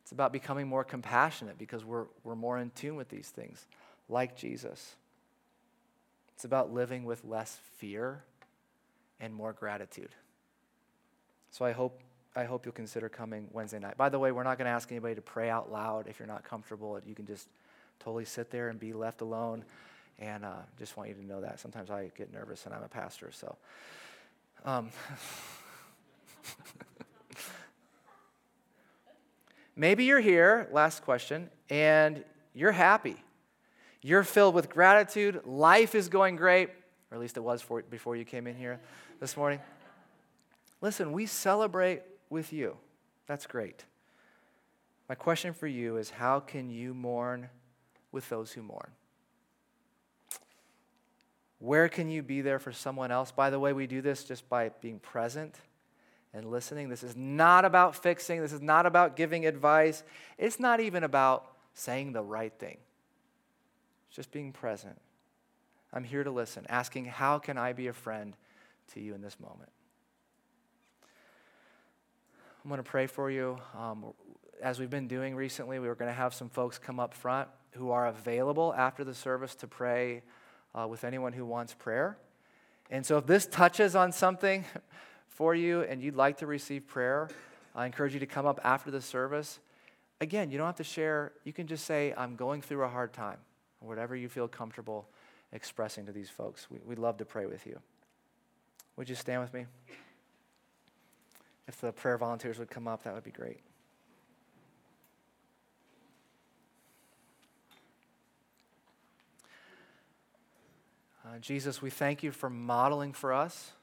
It's 0.04 0.12
about 0.12 0.34
becoming 0.34 0.68
more 0.68 0.84
compassionate 0.84 1.58
because 1.58 1.86
we're, 1.86 2.06
we're 2.24 2.36
more 2.36 2.58
in 2.58 2.72
tune 2.72 2.96
with 2.96 3.10
these 3.10 3.30
things, 3.30 3.68
like 4.08 4.36
Jesus. 4.36 4.96
It's 6.34 6.46
about 6.46 6.74
living 6.74 7.04
with 7.04 7.24
less 7.26 7.60
fear 7.78 8.24
and 9.20 9.34
more 9.34 9.54
gratitude. 9.54 10.10
So 11.52 11.66
I 11.66 11.74
hope, 11.74 12.02
I 12.40 12.46
hope 12.46 12.66
you'll 12.66 12.72
consider 12.72 13.10
coming 13.10 13.50
Wednesday 13.52 13.80
night. 13.80 13.98
By 13.98 14.08
the 14.08 14.18
way, 14.18 14.32
we're 14.32 14.44
not 14.44 14.58
going 14.58 14.68
to 14.68 14.72
ask 14.72 14.90
anybody 14.94 15.14
to 15.16 15.22
pray 15.22 15.50
out 15.50 15.70
loud 15.70 16.08
if 16.08 16.20
you're 16.20 16.28
not 16.28 16.46
comfortable. 16.46 16.98
You 17.06 17.14
can 17.14 17.26
just 17.26 17.50
totally 18.00 18.24
sit 18.24 18.50
there 18.50 18.70
and 18.70 18.80
be 18.80 18.94
left 18.94 19.20
alone. 19.20 19.66
And 20.20 20.46
uh, 20.46 20.54
just 20.78 20.96
want 20.96 21.10
you 21.10 21.16
to 21.16 21.26
know 21.26 21.42
that. 21.42 21.60
Sometimes 21.60 21.90
I 21.90 22.12
get 22.18 22.32
nervous 22.32 22.66
and 22.66 22.74
I'm 22.74 22.82
a 22.82 22.88
pastor, 22.88 23.32
so. 23.34 23.58
Um, 24.64 24.90
maybe 29.76 30.06
you're 30.06 30.22
here, 30.22 30.70
last 30.72 31.04
question, 31.04 31.50
and 31.70 32.24
you're 32.54 32.72
happy. 32.72 33.18
You're 34.02 34.24
filled 34.24 34.56
with 34.56 34.70
gratitude. 34.70 35.42
Life 35.46 35.94
is 35.94 36.08
going 36.08 36.38
great. 36.38 36.70
or 37.12 37.16
at 37.16 37.20
least 37.20 37.36
it 37.36 37.42
was 37.42 37.62
for, 37.62 37.82
before 37.82 38.16
you 38.16 38.24
came 38.24 38.48
in 38.48 38.56
here 38.56 38.80
this 39.20 39.36
morning. 39.36 39.60
Listen, 40.80 41.12
we 41.12 41.26
celebrate 41.26 42.04
with 42.30 42.54
you. 42.54 42.78
That's 43.28 43.48
great. 43.48 43.86
My 45.08 45.16
question 45.16 45.54
for 45.54 45.68
you 45.68 45.98
is 45.98 46.12
how 46.12 46.40
can 46.40 46.70
you 46.70 46.94
mourn 46.94 47.50
with 48.12 48.30
those 48.30 48.52
who 48.52 48.62
mourn? 48.62 48.92
Where 51.60 51.90
can 51.90 52.10
you 52.10 52.24
be 52.24 52.42
there 52.42 52.60
for 52.60 52.72
someone 52.72 53.12
else? 53.12 53.32
By 53.32 53.50
the 53.50 53.60
way, 53.60 53.74
we 53.74 53.86
do 53.86 54.02
this 54.02 54.24
just 54.24 54.48
by 54.48 54.70
being 54.82 55.00
present 55.00 55.56
and 56.34 56.50
listening. 56.50 56.90
This 56.90 57.04
is 57.04 57.16
not 57.16 57.66
about 57.66 57.96
fixing, 57.96 58.42
this 58.42 58.54
is 58.54 58.62
not 58.62 58.86
about 58.86 59.16
giving 59.16 59.46
advice, 59.46 60.04
it's 60.38 60.60
not 60.60 60.80
even 60.80 61.04
about 61.04 61.52
saying 61.74 62.14
the 62.14 62.24
right 62.24 62.54
thing. 62.60 62.78
It's 64.08 64.16
just 64.16 64.32
being 64.32 64.52
present. 64.52 65.00
I'm 65.92 66.04
here 66.04 66.24
to 66.24 66.32
listen, 66.32 66.66
asking, 66.70 67.06
How 67.06 67.40
can 67.40 67.58
I 67.58 67.74
be 67.74 67.88
a 67.88 67.94
friend 67.94 68.36
to 68.94 69.00
you 69.00 69.14
in 69.14 69.22
this 69.22 69.40
moment? 69.40 69.70
I'm 72.64 72.70
going 72.70 72.80
to 72.80 72.90
pray 72.90 73.08
for 73.08 73.32
you. 73.32 73.58
Um, 73.78 74.06
as 74.62 74.80
we've 74.80 74.90
been 74.90 75.08
doing 75.08 75.34
recently, 75.34 75.80
we 75.80 75.88
were 75.88 75.96
going 75.96 76.12
to 76.12 76.16
have 76.16 76.34
some 76.34 76.50
folks 76.50 76.78
come 76.78 77.00
up 77.00 77.14
front 77.14 77.48
who 77.72 77.92
are 77.92 78.08
available 78.08 78.74
after 78.76 79.06
the 79.06 79.14
service 79.14 79.56
to 79.56 79.68
pray 79.68 80.24
uh, 80.76 80.86
with 80.86 81.06
anyone 81.06 81.32
who 81.32 81.46
wants 81.46 81.74
prayer. 81.74 82.18
And 82.90 83.06
so, 83.06 83.18
if 83.18 83.26
this 83.26 83.46
touches 83.46 83.96
on 83.96 84.12
something 84.12 84.66
for 85.30 85.56
you 85.56 85.82
and 85.82 86.02
you'd 86.02 86.18
like 86.18 86.40
to 86.40 86.48
receive 86.48 86.86
prayer, 86.86 87.30
I 87.74 87.86
encourage 87.86 88.14
you 88.14 88.20
to 88.20 88.26
come 88.26 88.46
up 88.46 88.60
after 88.64 88.92
the 88.92 89.02
service. 89.02 89.60
Again, 90.20 90.52
you 90.52 90.58
don't 90.58 90.68
have 90.68 90.76
to 90.76 90.84
share, 90.84 91.32
you 91.46 91.54
can 91.54 91.66
just 91.66 91.86
say, 91.86 92.14
I'm 92.18 92.36
going 92.36 92.62
through 92.62 92.84
a 92.84 92.90
hard 92.90 93.14
time, 93.14 93.38
or 93.80 93.88
whatever 93.88 94.18
you 94.18 94.28
feel 94.28 94.50
comfortable 94.50 95.08
expressing 95.54 96.06
to 96.08 96.12
these 96.12 96.30
folks. 96.30 96.68
We, 96.70 96.80
would 96.84 97.00
love 97.00 97.18
to 97.18 97.26
pray 97.26 97.46
with 97.46 97.66
you. 97.66 97.80
Would 98.98 99.08
you 99.08 99.16
stand 99.16 99.42
with 99.42 99.54
me? 99.54 99.66
If 101.70 101.82
the 101.82 101.92
prayer 101.92 102.18
volunteers 102.18 102.58
would 102.58 102.72
come 102.72 102.88
up, 102.88 103.04
that 103.04 103.14
would 103.14 103.24
be 103.24 103.30
great. 103.30 103.60
Uh, 111.24 111.38
Jesus, 111.40 111.80
we 111.80 111.92
thank 111.92 112.24
you 112.24 112.32
for 112.32 112.50
modeling 112.50 113.14
for 113.14 113.32
us 113.32 113.74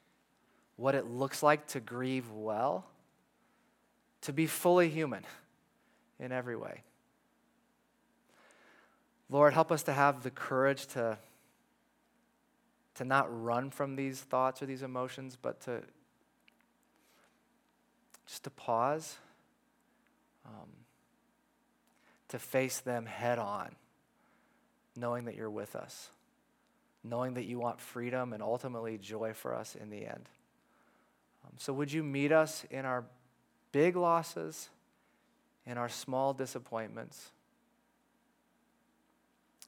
what 0.75 0.97
it 0.97 1.07
looks 1.07 1.45
like 1.45 1.69
to 1.69 1.81
grieve 1.81 2.29
well, 2.33 2.87
to 4.23 4.33
be 4.33 4.49
fully 4.49 4.89
human 4.89 5.23
in 6.19 6.33
every 6.33 6.57
way. 6.57 6.83
Lord, 9.31 9.53
help 9.53 9.71
us 9.71 9.85
to 9.85 9.93
have 9.93 10.25
the 10.25 10.33
courage 10.33 10.87
to, 10.89 11.19
to 12.97 13.05
not 13.05 13.29
run 13.45 13.71
from 13.71 13.95
these 13.95 14.19
thoughts 14.19 14.61
or 14.61 14.67
these 14.67 14.83
emotions, 14.83 15.39
but 15.41 15.61
to 15.61 15.83
just 18.27 18.45
to 18.45 18.51
pause, 18.51 19.17
um, 20.45 20.69
to 22.29 22.39
face 22.39 22.81
them 22.81 23.07
head 23.07 23.39
on, 23.39 23.75
knowing 24.97 25.27
that 25.27 25.37
you're 25.37 25.51
with 25.51 25.77
us, 25.77 26.11
knowing 27.05 27.35
that 27.35 27.45
you 27.45 27.59
want 27.59 27.81
freedom 27.81 28.33
and 28.33 28.43
ultimately 28.43 28.99
joy 28.99 29.33
for 29.33 29.55
us 29.55 29.77
in 29.77 29.91
the 29.91 30.05
end. 30.07 30.29
Um, 31.45 31.53
so, 31.59 31.73
would 31.73 31.93
you 31.93 32.03
meet 32.03 32.33
us 32.33 32.65
in 32.71 32.85
our 32.85 33.05
big 33.71 33.95
losses, 33.95 34.69
in 35.65 35.79
our 35.79 35.89
small 35.89 36.33
disappointments, 36.35 37.31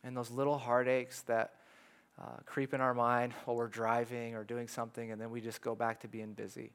in 0.04 0.14
those 0.14 0.30
little 0.30 0.58
heartaches 0.58 1.22
that 1.26 1.54
uh, 2.20 2.38
creep 2.46 2.74
in 2.74 2.80
our 2.80 2.94
mind 2.94 3.32
while 3.44 3.56
we're 3.56 3.68
driving 3.68 4.34
or 4.34 4.42
doing 4.42 4.66
something, 4.66 5.12
and 5.12 5.20
then 5.20 5.30
we 5.30 5.40
just 5.40 5.60
go 5.60 5.76
back 5.76 6.00
to 6.00 6.08
being 6.08 6.32
busy? 6.32 6.72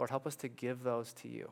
Lord, 0.00 0.08
help 0.08 0.26
us 0.26 0.36
to 0.36 0.48
give 0.48 0.82
those 0.82 1.12
to 1.12 1.28
you. 1.28 1.50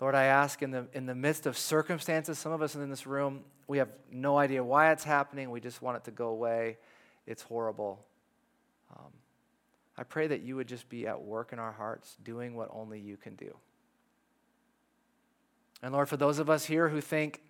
Lord, 0.00 0.16
I 0.16 0.24
ask 0.24 0.60
in 0.60 0.72
the, 0.72 0.88
in 0.92 1.06
the 1.06 1.14
midst 1.14 1.46
of 1.46 1.56
circumstances, 1.56 2.36
some 2.36 2.50
of 2.50 2.62
us 2.62 2.74
in 2.74 2.90
this 2.90 3.06
room, 3.06 3.44
we 3.68 3.78
have 3.78 3.88
no 4.10 4.36
idea 4.36 4.64
why 4.64 4.90
it's 4.90 5.04
happening. 5.04 5.52
We 5.52 5.60
just 5.60 5.80
want 5.80 5.98
it 5.98 6.04
to 6.06 6.10
go 6.10 6.30
away. 6.30 6.78
It's 7.28 7.42
horrible. 7.42 8.04
Um, 8.90 9.12
I 9.96 10.02
pray 10.02 10.26
that 10.26 10.40
you 10.40 10.56
would 10.56 10.66
just 10.66 10.88
be 10.88 11.06
at 11.06 11.22
work 11.22 11.52
in 11.52 11.60
our 11.60 11.70
hearts, 11.70 12.16
doing 12.24 12.56
what 12.56 12.68
only 12.72 12.98
you 12.98 13.16
can 13.16 13.36
do. 13.36 13.56
And 15.80 15.92
Lord, 15.92 16.08
for 16.08 16.16
those 16.16 16.40
of 16.40 16.50
us 16.50 16.64
here 16.64 16.88
who 16.88 17.00
think 17.00 17.40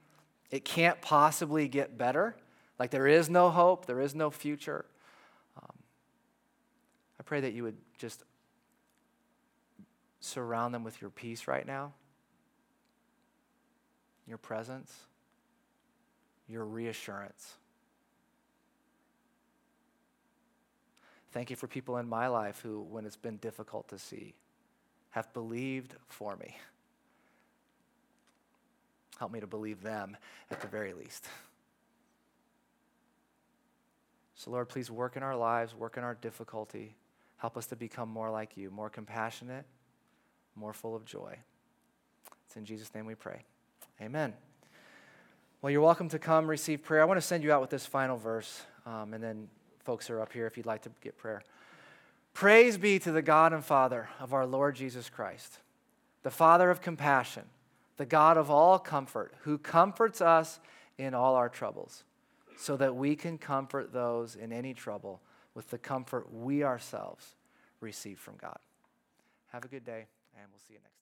it 0.51 0.67
can't 0.67 1.01
possibly 1.01 1.67
get 1.67 1.97
better, 1.97 2.37
like 2.79 2.91
there 2.91 3.07
is 3.07 3.31
no 3.31 3.49
hope, 3.49 3.87
there 3.87 4.03
is 4.03 4.15
no 4.15 4.31
future, 4.31 4.85
I 7.23 7.25
pray 7.25 7.39
that 7.43 7.53
you 7.53 7.62
would 7.62 7.77
just 7.99 8.25
surround 10.18 10.75
them 10.75 10.83
with 10.83 11.01
your 11.01 11.09
peace 11.09 11.47
right 11.47 11.64
now, 11.64 11.93
your 14.27 14.39
presence, 14.39 14.93
your 16.49 16.64
reassurance. 16.64 17.55
Thank 21.31 21.49
you 21.49 21.55
for 21.55 21.68
people 21.68 21.99
in 21.99 22.09
my 22.09 22.27
life 22.27 22.61
who, 22.61 22.81
when 22.81 23.07
it's 23.07 23.14
been 23.14 23.37
difficult 23.37 23.87
to 23.91 24.01
see, 24.01 24.35
have 25.11 25.33
believed 25.33 25.95
for 26.09 26.35
me. 26.35 26.57
Help 29.20 29.31
me 29.31 29.39
to 29.39 29.47
believe 29.47 29.81
them 29.81 30.16
at 30.51 30.61
the 30.61 30.66
very 30.66 30.93
least. 30.93 31.29
So, 34.35 34.51
Lord, 34.51 34.68
please 34.68 34.91
work 34.91 35.16
in 35.16 35.23
our 35.23 35.37
lives, 35.37 35.73
work 35.73 35.97
in 35.97 36.03
our 36.03 36.14
difficulty. 36.14 36.97
Help 37.43 37.57
us 37.57 37.66
to 37.66 37.74
become 37.74 38.09
more 38.09 38.30
like 38.30 38.57
you, 38.57 38.70
more 38.70 38.88
compassionate, 38.88 39.64
more 40.55 40.72
full 40.72 40.95
of 40.95 41.05
joy. 41.05 41.36
It's 42.47 42.57
in 42.57 42.64
Jesus' 42.64 42.95
name 42.95 43.05
we 43.05 43.16
pray. 43.16 43.43
Amen. 44.01 44.32
Well, 45.61 45.72
you're 45.72 45.80
welcome 45.80 46.09
to 46.11 46.20
come 46.20 46.47
receive 46.47 46.84
prayer. 46.84 47.03
I 47.03 47.05
want 47.05 47.18
to 47.18 47.26
send 47.26 47.43
you 47.43 47.51
out 47.51 47.61
with 47.61 47.70
this 47.70 47.84
final 47.84 48.16
verse, 48.16 48.62
um, 48.86 49.12
and 49.12 49.20
then 49.20 49.49
folks 49.80 50.09
are 50.09 50.20
up 50.20 50.32
here 50.32 50.47
if 50.47 50.57
you'd 50.57 50.66
like 50.66 50.82
to 50.82 50.90
get 51.01 51.18
prayer. 51.18 51.43
Praise 52.32 52.78
be 52.78 53.01
to 53.01 53.11
the 53.11 53.22
God 53.22 53.53
and 53.53 53.64
Father 53.64 54.09
of 54.20 54.32
our 54.32 54.47
Lord 54.47 54.76
Jesus 54.76 55.11
Christ, 55.11 55.59
the 56.22 56.30
Father 56.30 56.70
of 56.70 56.80
compassion, 56.80 57.43
the 57.97 58.07
God 58.07 58.36
of 58.36 58.53
all 58.53 58.78
comfort, 58.78 59.34
who 59.40 59.59
comforts 59.59 60.20
us 60.20 60.61
in 60.97 61.12
all 61.12 61.34
our 61.34 61.49
troubles, 61.49 62.05
so 62.57 62.76
that 62.76 62.95
we 62.95 63.16
can 63.16 63.36
comfort 63.36 63.93
those 63.93 64.36
in 64.36 64.53
any 64.53 64.74
trouble 64.74 65.20
with 65.55 65.70
the 65.70 65.78
comfort 65.78 66.32
we 66.32 66.62
ourselves 66.62 67.36
receive 67.80 68.18
from 68.18 68.36
God. 68.36 68.59
Have 69.53 69.64
a 69.64 69.68
good 69.68 69.84
day, 69.84 70.07
and 70.36 70.46
we'll 70.50 70.61
see 70.66 70.74
you 70.74 70.80
next 70.82 71.01